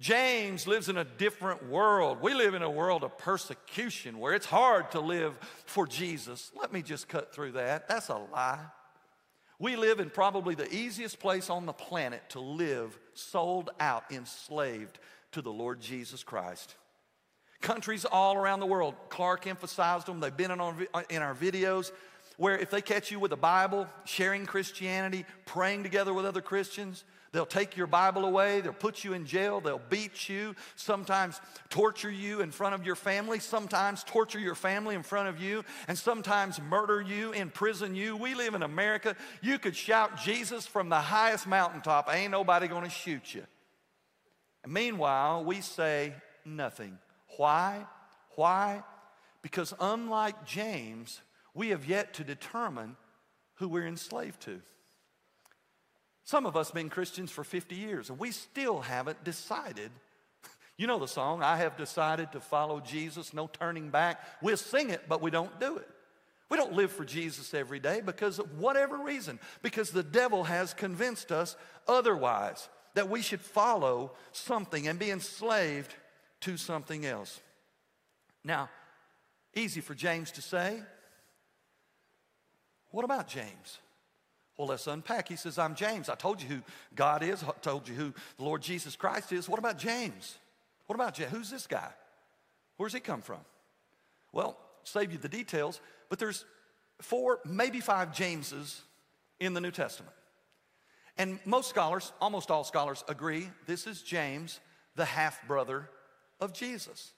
[0.00, 2.18] James lives in a different world.
[2.20, 6.50] We live in a world of persecution where it's hard to live for Jesus.
[6.60, 7.88] Let me just cut through that.
[7.88, 8.58] That's a lie.
[9.60, 14.98] We live in probably the easiest place on the planet to live sold out, enslaved
[15.32, 16.74] to the Lord Jesus Christ.
[17.60, 20.74] Countries all around the world, Clark emphasized them, they've been in our,
[21.08, 21.92] in our videos
[22.36, 27.04] where if they catch you with a Bible, sharing Christianity, praying together with other Christians,
[27.32, 32.10] they'll take your Bible away, they'll put you in jail, they'll beat you, sometimes torture
[32.10, 35.98] you in front of your family, sometimes torture your family in front of you, and
[35.98, 38.16] sometimes murder you, imprison you.
[38.16, 39.16] We live in America.
[39.42, 43.44] You could shout Jesus from the highest mountaintop, ain't nobody gonna shoot you.
[44.62, 46.98] And meanwhile, we say nothing.
[47.36, 47.86] Why?
[48.36, 48.82] Why?
[49.42, 51.20] Because unlike James,
[51.54, 52.96] we have yet to determine
[53.54, 54.60] who we're enslaved to.
[56.24, 59.90] Some of us have been Christians for 50 years and we still haven't decided.
[60.76, 64.20] You know the song, I have decided to follow Jesus, no turning back.
[64.42, 65.88] We'll sing it, but we don't do it.
[66.50, 70.74] We don't live for Jesus every day because of whatever reason, because the devil has
[70.74, 71.54] convinced us
[71.86, 75.94] otherwise that we should follow something and be enslaved
[76.40, 77.40] to something else.
[78.42, 78.68] Now,
[79.54, 80.80] easy for James to say,
[82.94, 83.78] what about James?
[84.56, 85.28] Well, let's unpack.
[85.28, 86.08] He says, I'm James.
[86.08, 86.62] I told you who
[86.94, 89.48] God is, I told you who the Lord Jesus Christ is.
[89.48, 90.38] What about James?
[90.86, 91.32] What about James?
[91.32, 91.90] Who's this guy?
[92.76, 93.40] Where's he come from?
[94.32, 96.44] Well, save you the details, but there's
[97.00, 98.82] four, maybe five Jameses
[99.40, 100.14] in the New Testament.
[101.16, 104.60] And most scholars, almost all scholars, agree this is James,
[104.94, 105.90] the half brother
[106.40, 107.12] of Jesus.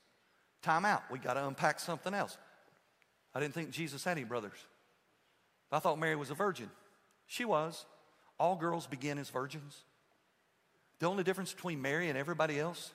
[0.62, 1.02] Time out.
[1.10, 2.38] We got to unpack something else.
[3.34, 4.56] I didn't think Jesus had any brothers.
[5.72, 6.70] I thought Mary was a virgin.
[7.26, 7.86] She was.
[8.38, 9.84] All girls begin as virgins.
[10.98, 12.92] The only difference between Mary and everybody else,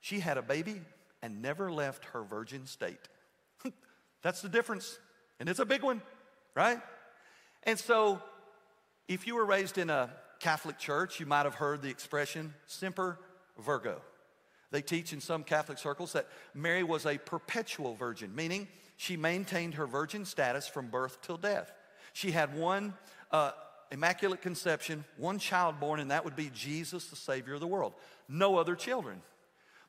[0.00, 0.80] she had a baby
[1.22, 3.08] and never left her virgin state.
[4.22, 4.98] That's the difference.
[5.40, 6.02] And it's a big one,
[6.54, 6.80] right?
[7.62, 8.22] And so,
[9.08, 13.18] if you were raised in a Catholic church, you might have heard the expression semper
[13.58, 14.00] virgo.
[14.70, 18.66] They teach in some Catholic circles that Mary was a perpetual virgin, meaning
[18.96, 21.72] she maintained her virgin status from birth till death.
[22.12, 22.94] She had one
[23.30, 23.52] uh,
[23.90, 27.94] immaculate conception, one child born, and that would be Jesus, the Savior of the world.
[28.28, 29.20] No other children.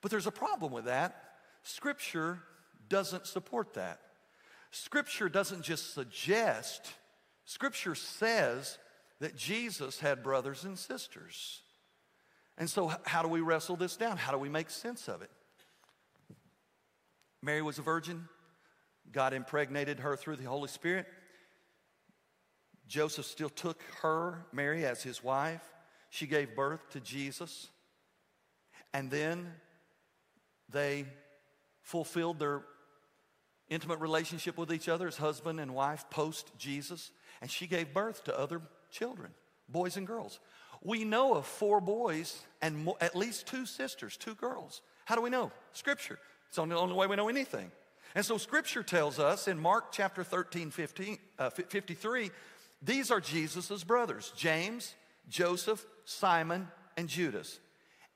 [0.01, 1.23] But there's a problem with that.
[1.63, 2.39] Scripture
[2.89, 3.99] doesn't support that.
[4.71, 6.93] Scripture doesn't just suggest,
[7.45, 8.77] Scripture says
[9.19, 11.61] that Jesus had brothers and sisters.
[12.57, 14.17] And so, how do we wrestle this down?
[14.17, 15.29] How do we make sense of it?
[17.41, 18.27] Mary was a virgin.
[19.11, 21.05] God impregnated her through the Holy Spirit.
[22.87, 25.61] Joseph still took her, Mary, as his wife.
[26.09, 27.67] She gave birth to Jesus.
[28.93, 29.51] And then
[30.69, 31.05] they
[31.81, 32.63] fulfilled their
[33.69, 37.11] intimate relationship with each other as husband and wife post Jesus.
[37.41, 39.31] And she gave birth to other children,
[39.67, 40.39] boys and girls.
[40.83, 44.81] We know of four boys and at least two sisters, two girls.
[45.05, 45.51] How do we know?
[45.73, 46.19] Scripture.
[46.47, 47.71] It's the only way we know anything.
[48.15, 52.31] And so Scripture tells us in Mark chapter 13, 15, uh, 53,
[52.81, 54.95] these are Jesus' brothers James,
[55.29, 57.59] Joseph, Simon, and Judas.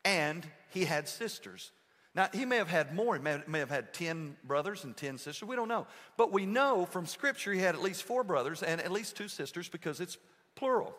[0.05, 1.71] And he had sisters.
[2.15, 3.15] Now, he may have had more.
[3.15, 5.47] He may, may have had 10 brothers and 10 sisters.
[5.47, 5.85] We don't know.
[6.17, 9.27] But we know from Scripture he had at least four brothers and at least two
[9.27, 10.17] sisters because it's
[10.55, 10.95] plural.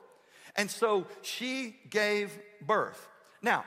[0.57, 3.09] And so she gave birth.
[3.43, 3.65] Now,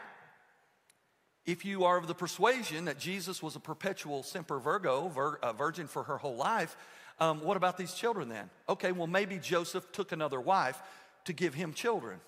[1.45, 5.53] if you are of the persuasion that Jesus was a perpetual semper virgo, vir, a
[5.53, 6.77] virgin for her whole life,
[7.19, 8.49] um, what about these children then?
[8.67, 10.81] Okay, well, maybe Joseph took another wife
[11.25, 12.19] to give him children.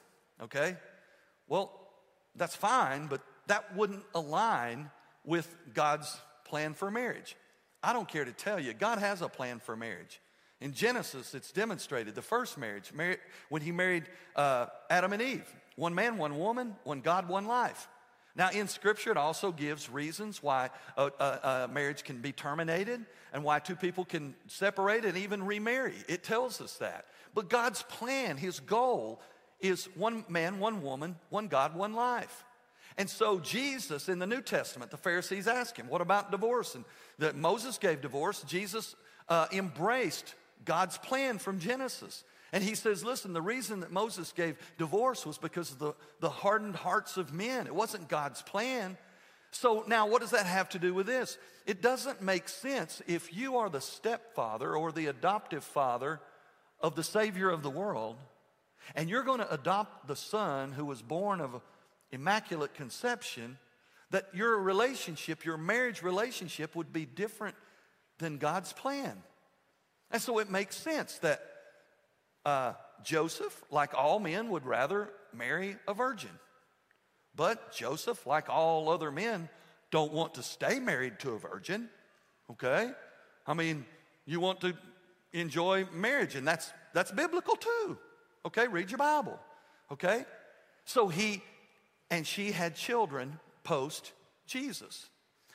[0.42, 0.76] Okay?
[1.48, 1.72] Well,
[2.36, 4.90] that's fine, but that wouldn't align
[5.24, 7.36] with God's plan for marriage.
[7.82, 10.20] I don't care to tell you, God has a plan for marriage.
[10.62, 12.92] In Genesis, it's demonstrated the first marriage,
[13.50, 17.90] when he married uh, Adam and Eve one man, one woman, one God, one life.
[18.36, 23.06] Now, in Scripture, it also gives reasons why a, a, a, marriage can be terminated
[23.32, 25.96] and why two people can separate and even remarry.
[26.10, 27.06] It tells us that.
[27.34, 29.22] But God's plan, His goal,
[29.62, 32.44] is one man, one woman, one God, one life.
[32.98, 36.76] And so, Jesus in the New Testament, the Pharisees ask him, What about divorce?
[36.76, 36.86] And
[37.20, 38.42] that Moses gave divorce.
[38.44, 38.96] Jesus
[39.28, 42.24] uh, embraced God's plan from Genesis.
[42.56, 46.30] And he says, listen, the reason that Moses gave divorce was because of the, the
[46.30, 47.68] hardened hearts of men.
[47.68, 48.98] It wasn't God's plan.
[49.52, 51.38] So now, what does that have to do with this?
[51.66, 56.22] It doesn't make sense if you are the stepfather or the adoptive father
[56.80, 58.16] of the Savior of the world,
[58.96, 61.62] and you're going to adopt the son who was born of
[62.14, 63.58] immaculate conception,
[64.12, 67.58] that your relationship, your marriage relationship, would be different
[68.20, 69.24] than God's plan.
[70.10, 71.42] And so it makes sense that
[72.46, 76.30] uh, Joseph, like all men, would rather marry a virgin.
[77.36, 79.50] But Joseph, like all other men,
[79.92, 81.90] don't want to stay married to a virgin.
[82.52, 82.92] Okay?
[83.46, 83.86] I mean,
[84.26, 84.74] you want to
[85.34, 87.98] enjoy marriage, and that's that's biblical too.
[88.46, 89.40] Okay, read your Bible.
[89.92, 90.26] Okay?
[90.86, 91.42] So he
[92.10, 94.14] and she had children post
[94.48, 95.08] Jesus.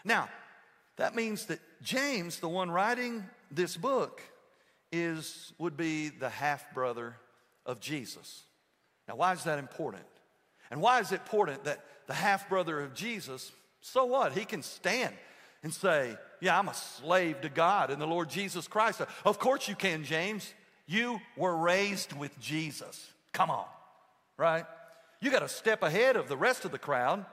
[0.05, 0.29] Now,
[0.96, 4.22] that means that James, the one writing this book,
[4.92, 7.16] is, would be the half brother
[7.66, 8.42] of Jesus.
[9.09, 10.05] Now, why is that important?
[10.70, 14.33] And why is it important that the half brother of Jesus, so what?
[14.33, 15.14] He can stand
[15.62, 19.00] and say, Yeah, I'm a slave to God and the Lord Jesus Christ.
[19.24, 20.53] Of course you can, James.
[20.87, 23.12] You were raised with Jesus.
[23.33, 23.66] Come on,
[24.37, 24.64] right?
[25.20, 27.24] You got a step ahead of the rest of the crowd.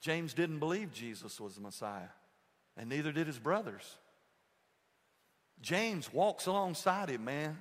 [0.00, 2.08] James didn't believe Jesus was the Messiah,
[2.76, 3.96] and neither did his brothers.
[5.60, 7.58] James walks alongside him, man.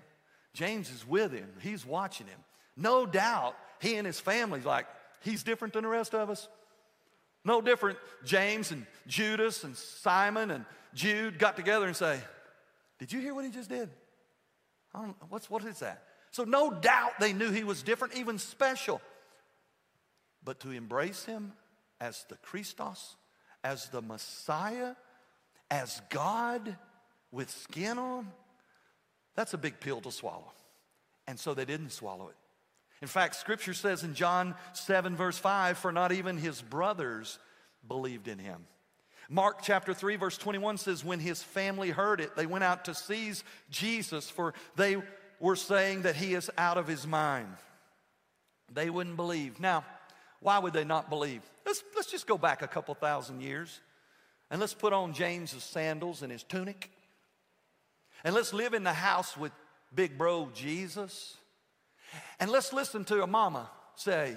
[0.53, 2.39] James is with him, he's watching him.
[2.77, 4.85] No doubt he and his family's like,
[5.21, 6.47] he's different than the rest of us.
[7.43, 7.99] No different.
[8.23, 12.19] James and Judas and Simon and Jude got together and say,
[12.97, 13.89] Did you hear what he just did?
[14.93, 16.03] I don't, what's, what is that?
[16.31, 18.99] So, no doubt they knew he was different, even special.
[20.43, 21.53] But to embrace him
[22.01, 23.15] as the Christos,
[23.63, 24.95] as the Messiah,
[25.69, 26.77] as God,
[27.35, 28.31] with skin on,
[29.35, 30.51] that's a big pill to swallow.
[31.27, 32.35] And so they didn't swallow it.
[33.01, 37.37] In fact, scripture says in John 7, verse 5, for not even his brothers
[37.87, 38.65] believed in him.
[39.29, 42.95] Mark chapter 3, verse 21 says, When his family heard it, they went out to
[42.95, 44.97] seize Jesus, for they
[45.39, 47.53] were saying that he is out of his mind.
[48.71, 49.59] They wouldn't believe.
[49.59, 49.83] Now,
[50.39, 51.41] why would they not believe?
[51.65, 53.81] Let's, let's just go back a couple thousand years
[54.49, 56.91] and let's put on James's sandals and his tunic
[58.25, 59.51] and let's live in the house with
[59.93, 61.37] big bro Jesus.
[62.39, 64.35] And let's listen to a mama say,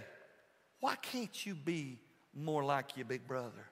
[0.81, 1.99] Why can't you be
[2.35, 3.65] more like your big brother?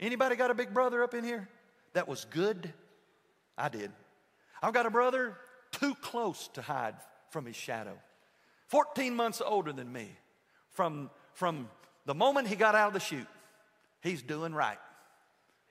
[0.00, 1.48] Anybody got a big brother up in here?
[1.92, 2.72] That was good.
[3.56, 3.92] I did.
[4.62, 5.36] I've got a brother
[5.70, 6.96] too close to hide
[7.30, 7.96] from his shadow.
[8.66, 10.08] 14 months older than me.
[10.70, 11.68] From, from
[12.04, 13.26] the moment he got out of the chute,
[14.02, 14.78] he's doing right.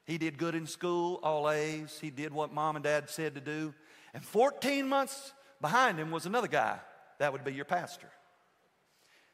[0.09, 1.99] He did good in school, all A's.
[2.01, 3.75] He did what mom and dad said to do.
[4.11, 6.79] And 14 months behind him was another guy.
[7.19, 8.09] That would be your pastor.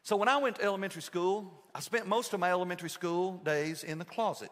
[0.03, 3.85] So when I went to elementary school, I spent most of my elementary school days
[3.85, 4.51] in the closet.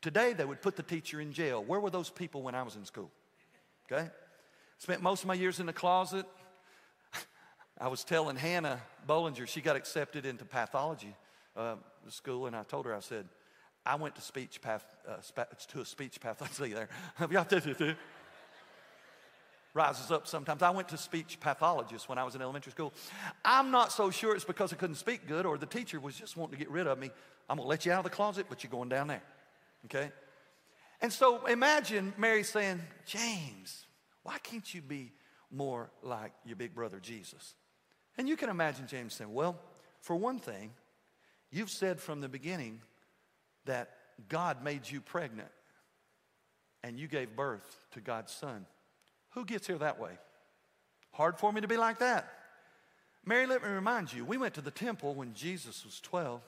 [0.00, 1.64] Today, they would put the teacher in jail.
[1.64, 3.10] Where were those people when I was in school?
[3.90, 4.08] Okay?
[4.78, 6.24] Spent most of my years in the closet.
[7.80, 11.16] I was telling Hannah Bollinger, she got accepted into pathology
[11.56, 11.74] uh,
[12.10, 13.26] school, and I told her, I said,
[13.84, 17.96] I went to speech path, uh, to a speech pathology there.
[19.74, 20.62] rises up sometimes.
[20.62, 22.92] I went to speech pathologist when I was in elementary school.
[23.44, 26.36] I'm not so sure it's because I couldn't speak good or the teacher was just
[26.36, 27.10] wanting to get rid of me.
[27.48, 29.22] I'm to let you out of the closet, but you're going down there.
[29.86, 30.10] Okay?
[31.00, 33.86] And so imagine Mary saying, James,
[34.22, 35.12] why can't you be
[35.50, 37.54] more like your big brother Jesus?
[38.18, 39.58] And you can imagine James saying, Well,
[40.00, 40.72] for one thing,
[41.50, 42.80] you've said from the beginning
[43.66, 43.90] that
[44.28, 45.48] God made you pregnant
[46.82, 48.66] and you gave birth to God's son.
[49.30, 50.12] Who gets here that way?
[51.12, 52.32] Hard for me to be like that.
[53.24, 56.42] Mary, let me remind you, we went to the temple when Jesus was 12.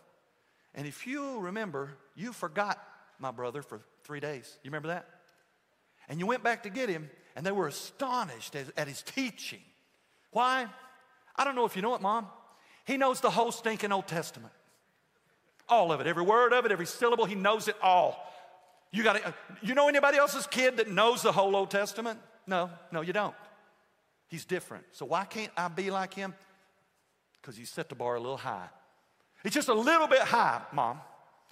[0.75, 2.83] And if you remember, you forgot
[3.19, 4.59] my brother for three days.
[4.63, 5.07] You remember that?
[6.09, 9.61] And you went back to get him, and they were astonished at his teaching.
[10.31, 10.67] Why?
[11.37, 12.27] I don't know if you know it, Mom.
[12.85, 14.53] He knows the whole stinking Old Testament.
[15.69, 18.33] All of it, every word of it, every syllable, he knows it all.
[18.91, 19.33] You got to, uh,
[19.63, 22.19] you know anybody else's kid that knows the whole Old Testament?
[22.47, 23.35] No, no, you don't.
[24.29, 24.85] He's different.
[24.93, 26.35] So why can't I be like him?
[27.41, 28.69] Because you set the bar a little high.
[29.45, 31.01] It's just a little bit high, Mom.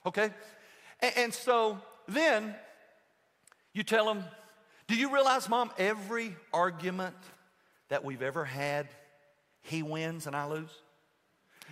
[0.07, 0.31] Okay?
[1.01, 2.55] And, and so then
[3.73, 4.25] you tell him,
[4.89, 7.17] Do you realize, Mom, every argument
[7.89, 8.89] that we've ever had,
[9.63, 10.71] he wins and I lose?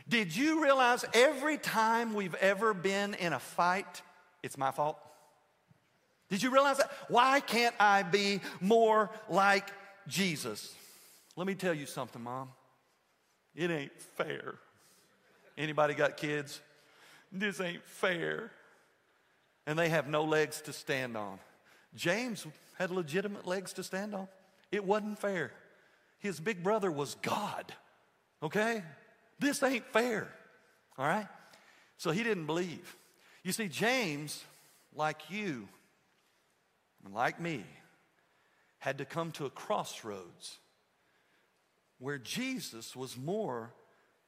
[0.08, 4.02] Did you realize every time we've ever been in a fight,
[4.42, 4.98] it's my fault?
[6.30, 6.90] Did you realize that?
[7.08, 9.70] Why can't I be more like
[10.06, 10.74] Jesus?
[11.36, 12.50] Let me tell you something, Mom.
[13.54, 14.54] It ain't fair.
[15.56, 16.60] Anybody got kids?
[17.32, 18.50] This ain't fair.
[19.66, 21.38] And they have no legs to stand on.
[21.94, 22.46] James
[22.78, 24.28] had legitimate legs to stand on.
[24.70, 25.52] It wasn't fair.
[26.20, 27.72] His big brother was God.
[28.42, 28.82] Okay?
[29.38, 30.28] This ain't fair.
[30.96, 31.28] All right?
[31.96, 32.96] So he didn't believe.
[33.42, 34.44] You see, James,
[34.94, 35.68] like you,
[37.04, 37.64] and like me,
[38.78, 40.58] had to come to a crossroads
[41.98, 43.72] where Jesus was more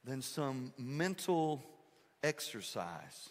[0.03, 1.63] than some mental
[2.23, 3.29] exercise.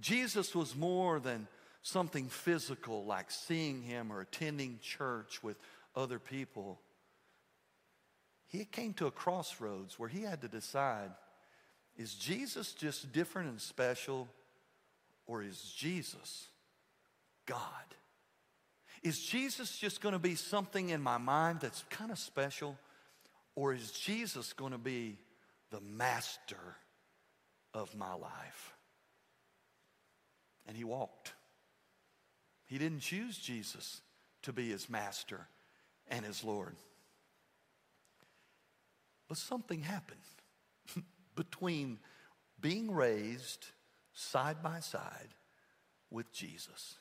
[0.00, 1.48] Jesus was more than
[1.82, 5.56] something physical like seeing him or attending church with
[5.94, 6.80] other people.
[8.56, 11.10] He came to a crossroads where he had to decide
[11.96, 14.28] is Jesus just different and special,
[15.26, 16.48] or is Jesus
[17.46, 17.60] God?
[19.02, 22.76] Is Jesus just going to be something in my mind that's kind of special?
[23.54, 25.16] Or is Jesus going to be
[25.70, 26.76] the master
[27.72, 28.74] of my life?
[30.66, 31.32] And he walked.
[32.66, 34.02] He didn't choose Jesus
[34.42, 35.46] to be his master
[36.08, 36.76] and his Lord.
[39.28, 40.20] But something happened
[41.34, 41.98] between
[42.60, 43.66] being raised
[44.12, 45.34] side by side
[46.10, 46.96] with Jesus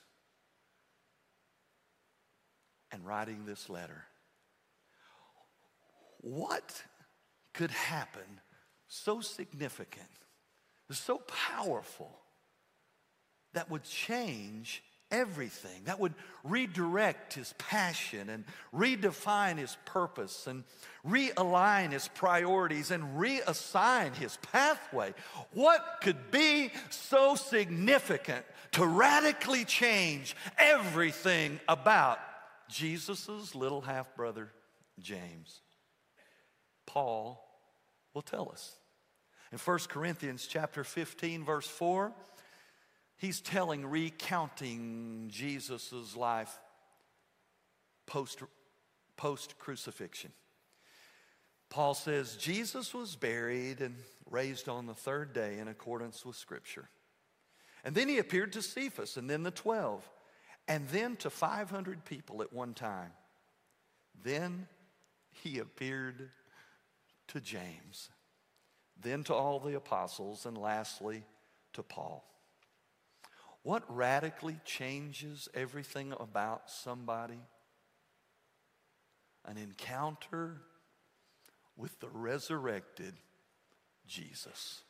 [2.91, 4.05] and writing this letter.
[6.21, 6.84] What
[7.53, 8.41] could happen
[8.88, 10.07] so significant,
[10.91, 12.19] so powerful,
[13.53, 14.84] that would change
[15.16, 16.13] everything, that would
[16.43, 18.43] redirect his passion and
[18.74, 20.63] redefine his purpose and
[21.07, 25.13] realign his priorities and reassign his pathway.
[25.53, 32.20] What could be so significant to radically change everything about
[32.70, 34.49] Jesus' little half brother,
[34.99, 35.61] James.
[36.86, 37.41] Paul
[38.13, 38.78] will tell us.
[39.51, 42.11] In 1 Corinthians chapter 15, verse 4,
[43.26, 46.59] he's telling, recounting Jesus' life
[48.05, 48.43] post,
[49.17, 50.32] post crucifixion.
[51.69, 53.95] Paul says, Jesus was buried and
[54.30, 56.88] raised on the third day in accordance with Scripture.
[57.84, 60.07] And then he appeared to Cephas and then the twelve
[60.67, 63.11] and then to 500 people at one time.
[64.23, 64.67] Then
[65.32, 66.30] he appeared
[67.30, 68.09] to James,
[68.99, 71.23] then to all the apostles, and lastly
[71.73, 72.23] to Paul.
[73.66, 77.39] What radically changes everything about somebody
[79.43, 80.61] an encounter
[81.76, 83.16] with the resurrected
[84.05, 84.84] Jesus.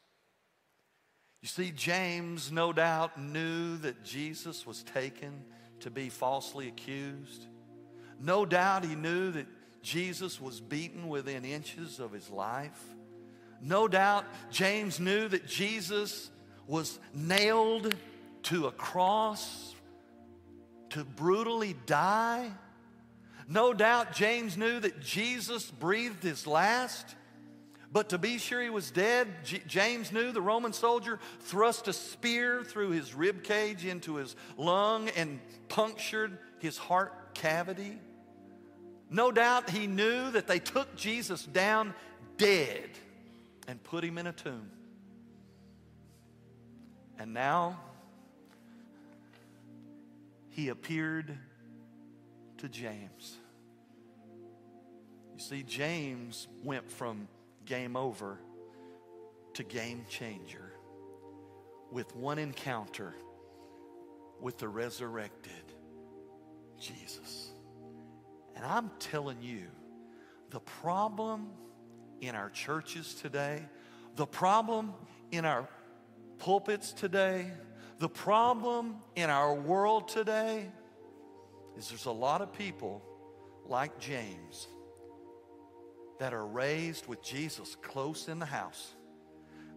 [1.42, 5.46] You see, James no doubt knew that Jesus was taken
[5.80, 7.46] to be falsely accused.
[8.20, 9.48] No doubt he knew that
[9.84, 12.84] Jesus was beaten within inches of his life.
[13.62, 16.30] No doubt James knew that Jesus
[16.68, 17.96] was nailed
[18.46, 19.76] to a cross
[20.90, 22.52] to brutally die.
[23.48, 27.16] No doubt James knew that Jesus breathed his last.
[27.92, 31.94] But to be sure he was dead, J- James knew the Roman soldier thrust a
[31.94, 35.40] spear through his rib cage into his lung and
[35.70, 37.98] punctured his heart cavity.
[39.10, 41.94] No doubt he knew that they took Jesus down
[42.38, 42.90] dead
[43.68, 44.70] and put him in a tomb.
[47.18, 47.80] And now
[50.56, 51.38] he appeared
[52.58, 53.36] to James.
[55.34, 57.28] You see, James went from
[57.66, 58.40] game over
[59.56, 60.72] to game changer
[61.92, 63.14] with one encounter
[64.40, 65.52] with the resurrected
[66.80, 67.52] Jesus.
[68.56, 69.64] And I'm telling you,
[70.52, 71.50] the problem
[72.22, 73.62] in our churches today,
[74.16, 74.94] the problem
[75.34, 75.68] in our
[76.40, 77.52] pulpits today,
[78.00, 80.70] the problem in our world today
[81.78, 83.02] is there's a lot of people
[83.66, 84.68] like James
[86.20, 88.94] that are raised with Jesus close in the house,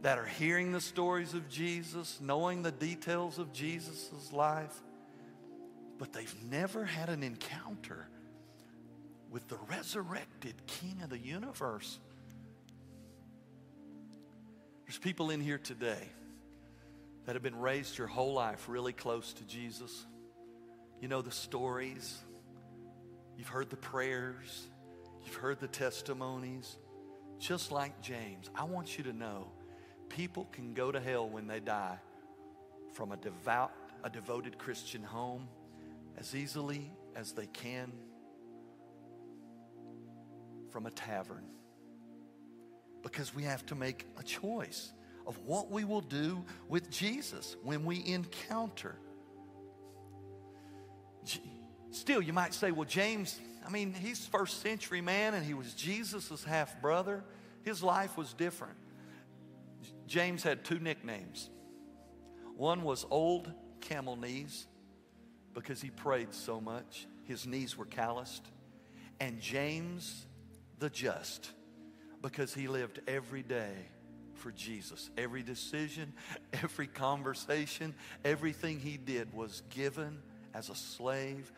[0.02, 4.82] that are hearing the stories of Jesus, knowing the details of Jesus' life,
[5.98, 8.08] but they've never had an encounter
[9.30, 11.98] with the resurrected King of the universe.
[14.86, 16.08] There's people in here today
[17.28, 20.06] that have been raised your whole life really close to Jesus.
[20.98, 22.16] You know the stories,
[23.36, 24.66] you've heard the prayers,
[25.28, 26.78] You've heard the testimonies.
[27.38, 29.48] Just like James, I want you to know
[30.08, 31.98] people can go to hell when they die
[32.94, 33.72] from a devout,
[34.02, 35.46] a devoted Christian home
[36.16, 37.92] as easily as they can
[40.70, 41.44] from a tavern.
[43.02, 44.94] Because we have to make a choice
[45.28, 48.96] of what we will do with Jesus when we encounter.
[51.90, 55.74] Still, you might say, well, James, I mean, he's first century man and he was
[55.74, 57.22] Jesus' half brother.
[57.62, 58.76] His life was different.
[60.06, 61.50] James had two nicknames.
[62.56, 63.52] One was Old
[63.82, 64.66] Camel Knees
[65.52, 68.46] because he prayed so much, his knees were calloused.
[69.20, 70.24] And James
[70.78, 71.50] the Just
[72.22, 73.74] because he lived every day
[74.38, 75.10] for Jesus.
[75.18, 76.12] Every decision,
[76.62, 80.18] every conversation, everything he did was given
[80.54, 81.52] as a slave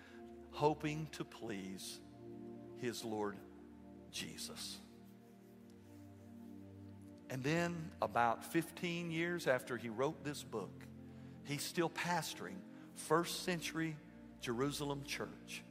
[0.53, 2.01] hoping to please
[2.79, 3.37] his Lord
[4.11, 4.79] Jesus.
[7.31, 10.83] And then, about 15 years after he wrote this book,
[11.45, 12.57] he's still pastoring
[12.95, 13.97] first century
[14.41, 15.63] Jerusalem church.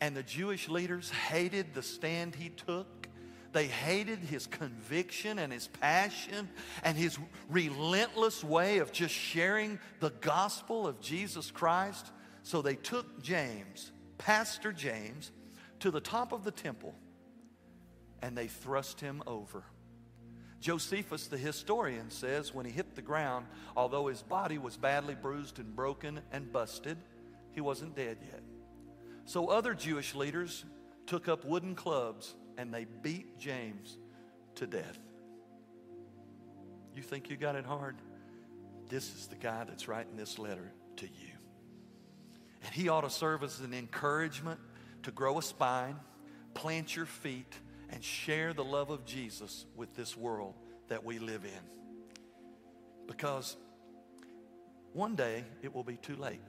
[0.00, 2.86] And the Jewish leaders hated the stand he took.
[3.56, 6.50] They hated his conviction and his passion
[6.84, 12.12] and his relentless way of just sharing the gospel of Jesus Christ.
[12.42, 15.32] So they took James, Pastor James,
[15.80, 16.94] to the top of the temple
[18.20, 19.64] and they thrust him over.
[20.60, 25.58] Josephus, the historian, says when he hit the ground, although his body was badly bruised
[25.60, 26.98] and broken and busted,
[27.52, 28.42] he wasn't dead yet.
[29.24, 30.66] So other Jewish leaders
[31.06, 33.96] took up wooden clubs and they beat James
[34.56, 34.98] to death.
[36.94, 37.96] You think you got it hard?
[38.88, 41.32] This is the guy that's writing this letter to you.
[42.64, 44.58] And he ought to serve as an encouragement
[45.02, 45.96] to grow a spine,
[46.54, 47.52] plant your feet,
[47.90, 50.54] and share the love of Jesus with this world
[50.88, 53.06] that we live in.
[53.06, 53.56] Because
[54.92, 56.40] one day it will be too late.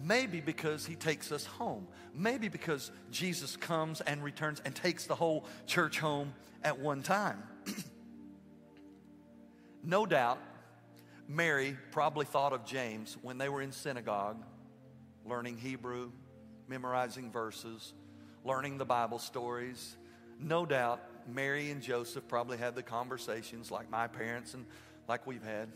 [0.00, 1.88] Maybe because he takes us home.
[2.14, 7.42] Maybe because Jesus comes and returns and takes the whole church home at one time.
[9.82, 10.38] no doubt,
[11.26, 14.42] Mary probably thought of James when they were in synagogue
[15.26, 16.10] learning Hebrew,
[16.68, 17.92] memorizing verses,
[18.44, 19.96] learning the Bible stories.
[20.40, 24.64] No doubt, Mary and Joseph probably had the conversations like my parents and
[25.06, 25.68] like we've had.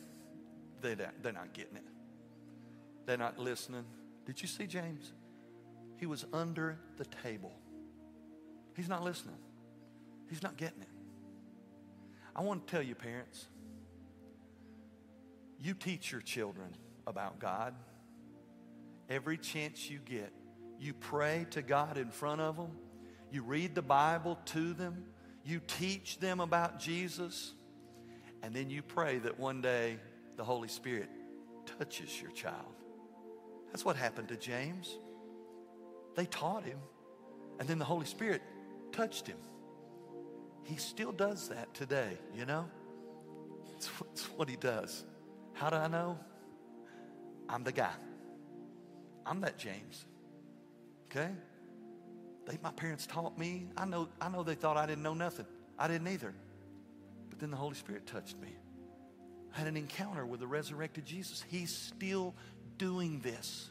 [0.81, 1.85] They, they're not getting it,
[3.07, 3.85] they're not listening.
[4.27, 5.13] Did you see James?
[5.97, 7.53] He was under the table.
[8.75, 9.39] He's not listening,
[10.29, 10.89] he's not getting it.
[12.35, 13.47] I want to tell you, parents,
[15.61, 16.75] you teach your children
[17.07, 17.75] about God
[19.11, 20.33] every chance you get.
[20.81, 22.73] You pray to God in front of them.
[23.31, 25.05] You read the Bible to them,
[25.45, 27.55] you teach them about Jesus,
[28.43, 29.99] and then you pray that one day
[30.37, 31.09] the Holy Spirit
[31.79, 32.82] touches your child.
[33.73, 34.99] That's what happened to James.
[36.15, 36.79] They taught him,
[37.59, 38.43] and then the Holy Spirit
[38.93, 39.39] touched him.
[40.65, 42.69] He still does that today, you know?
[43.75, 45.05] It's, it's what he does.
[45.55, 46.19] How do I know?
[47.49, 47.93] I'm the guy.
[49.25, 50.05] I'm that James.
[51.11, 51.31] Okay?
[52.47, 53.69] They, my parents taught me.
[53.77, 55.47] I know, I know they thought I didn't know nothing.
[55.79, 56.35] I didn't either.
[57.31, 58.49] But then the Holy Spirit touched me.
[59.55, 61.45] I had an encounter with the resurrected Jesus.
[61.49, 62.35] He's still
[62.79, 63.71] doing this.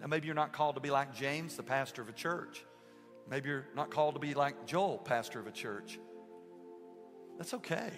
[0.00, 2.64] Now, maybe you're not called to be like James, the pastor of a church.
[3.28, 5.98] Maybe you're not called to be like Joel, pastor of a church.
[7.36, 7.90] That's okay.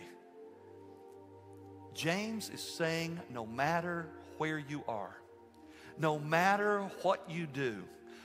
[1.94, 4.08] James is saying no matter
[4.38, 5.16] where you are,
[5.98, 7.84] no matter what you do,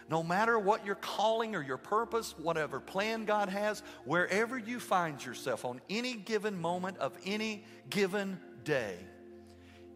[0.10, 5.24] no matter what your calling or your purpose, whatever plan God has, wherever you find
[5.24, 8.98] yourself on any given moment of any given day,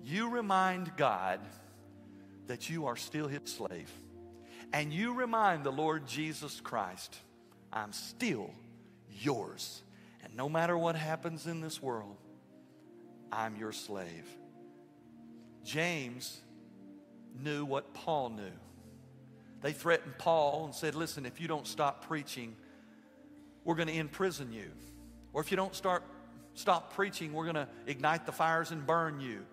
[0.03, 1.39] you remind God
[2.47, 3.91] that you are still His slave.
[4.71, 7.15] And you remind the Lord Jesus Christ,
[7.73, 8.51] I'm still
[9.09, 9.81] yours.
[10.23, 12.15] And no matter what happens in this world,
[13.31, 14.27] I'm your slave.
[15.63, 16.39] James
[17.43, 18.51] knew what Paul knew.
[19.61, 22.55] They threatened Paul and said, Listen, if you don't stop preaching,
[23.63, 24.71] we're going to imprison you.
[25.33, 26.03] Or if you don't start,
[26.53, 29.45] stop preaching, we're going to ignite the fires and burn you.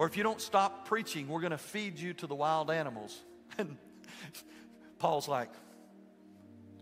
[0.00, 3.20] Or if you don't stop preaching, we're going to feed you to the wild animals.
[3.58, 3.76] And
[4.98, 5.50] Paul's like,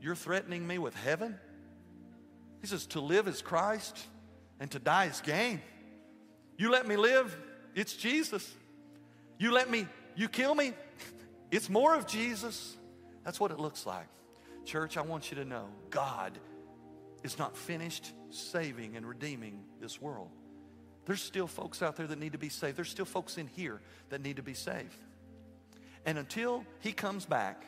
[0.01, 1.37] You're threatening me with heaven?
[2.61, 3.99] He says, To live is Christ
[4.61, 5.61] and to die is gain.
[6.59, 7.37] You let me live,
[7.75, 8.55] it's Jesus.
[9.37, 10.75] You let me, you kill me,
[11.51, 12.77] it's more of Jesus.
[13.25, 14.07] That's what it looks like.
[14.65, 16.39] Church, I want you to know God
[17.25, 20.31] is not finished saving and redeeming this world.
[21.09, 22.77] There's still folks out there that need to be saved.
[22.77, 23.81] There's still folks in here
[24.11, 24.95] that need to be saved.
[26.05, 27.65] And until He comes back,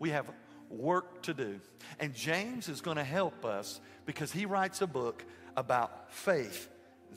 [0.00, 0.28] we have
[0.68, 1.60] work to do.
[2.00, 5.24] And James is going to help us because he writes a book
[5.56, 6.68] about faith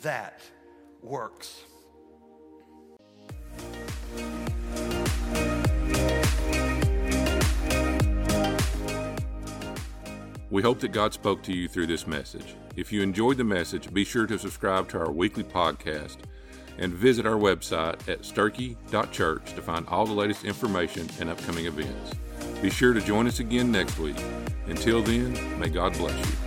[0.04, 0.42] that
[1.02, 1.64] works.
[10.52, 12.56] We hope that God spoke to you through this message.
[12.78, 16.18] If you enjoyed the message, be sure to subscribe to our weekly podcast
[16.78, 22.14] and visit our website at sterchi.church to find all the latest information and upcoming events.
[22.62, 24.18] Be sure to join us again next week.
[24.68, 26.47] Until then, may God bless you.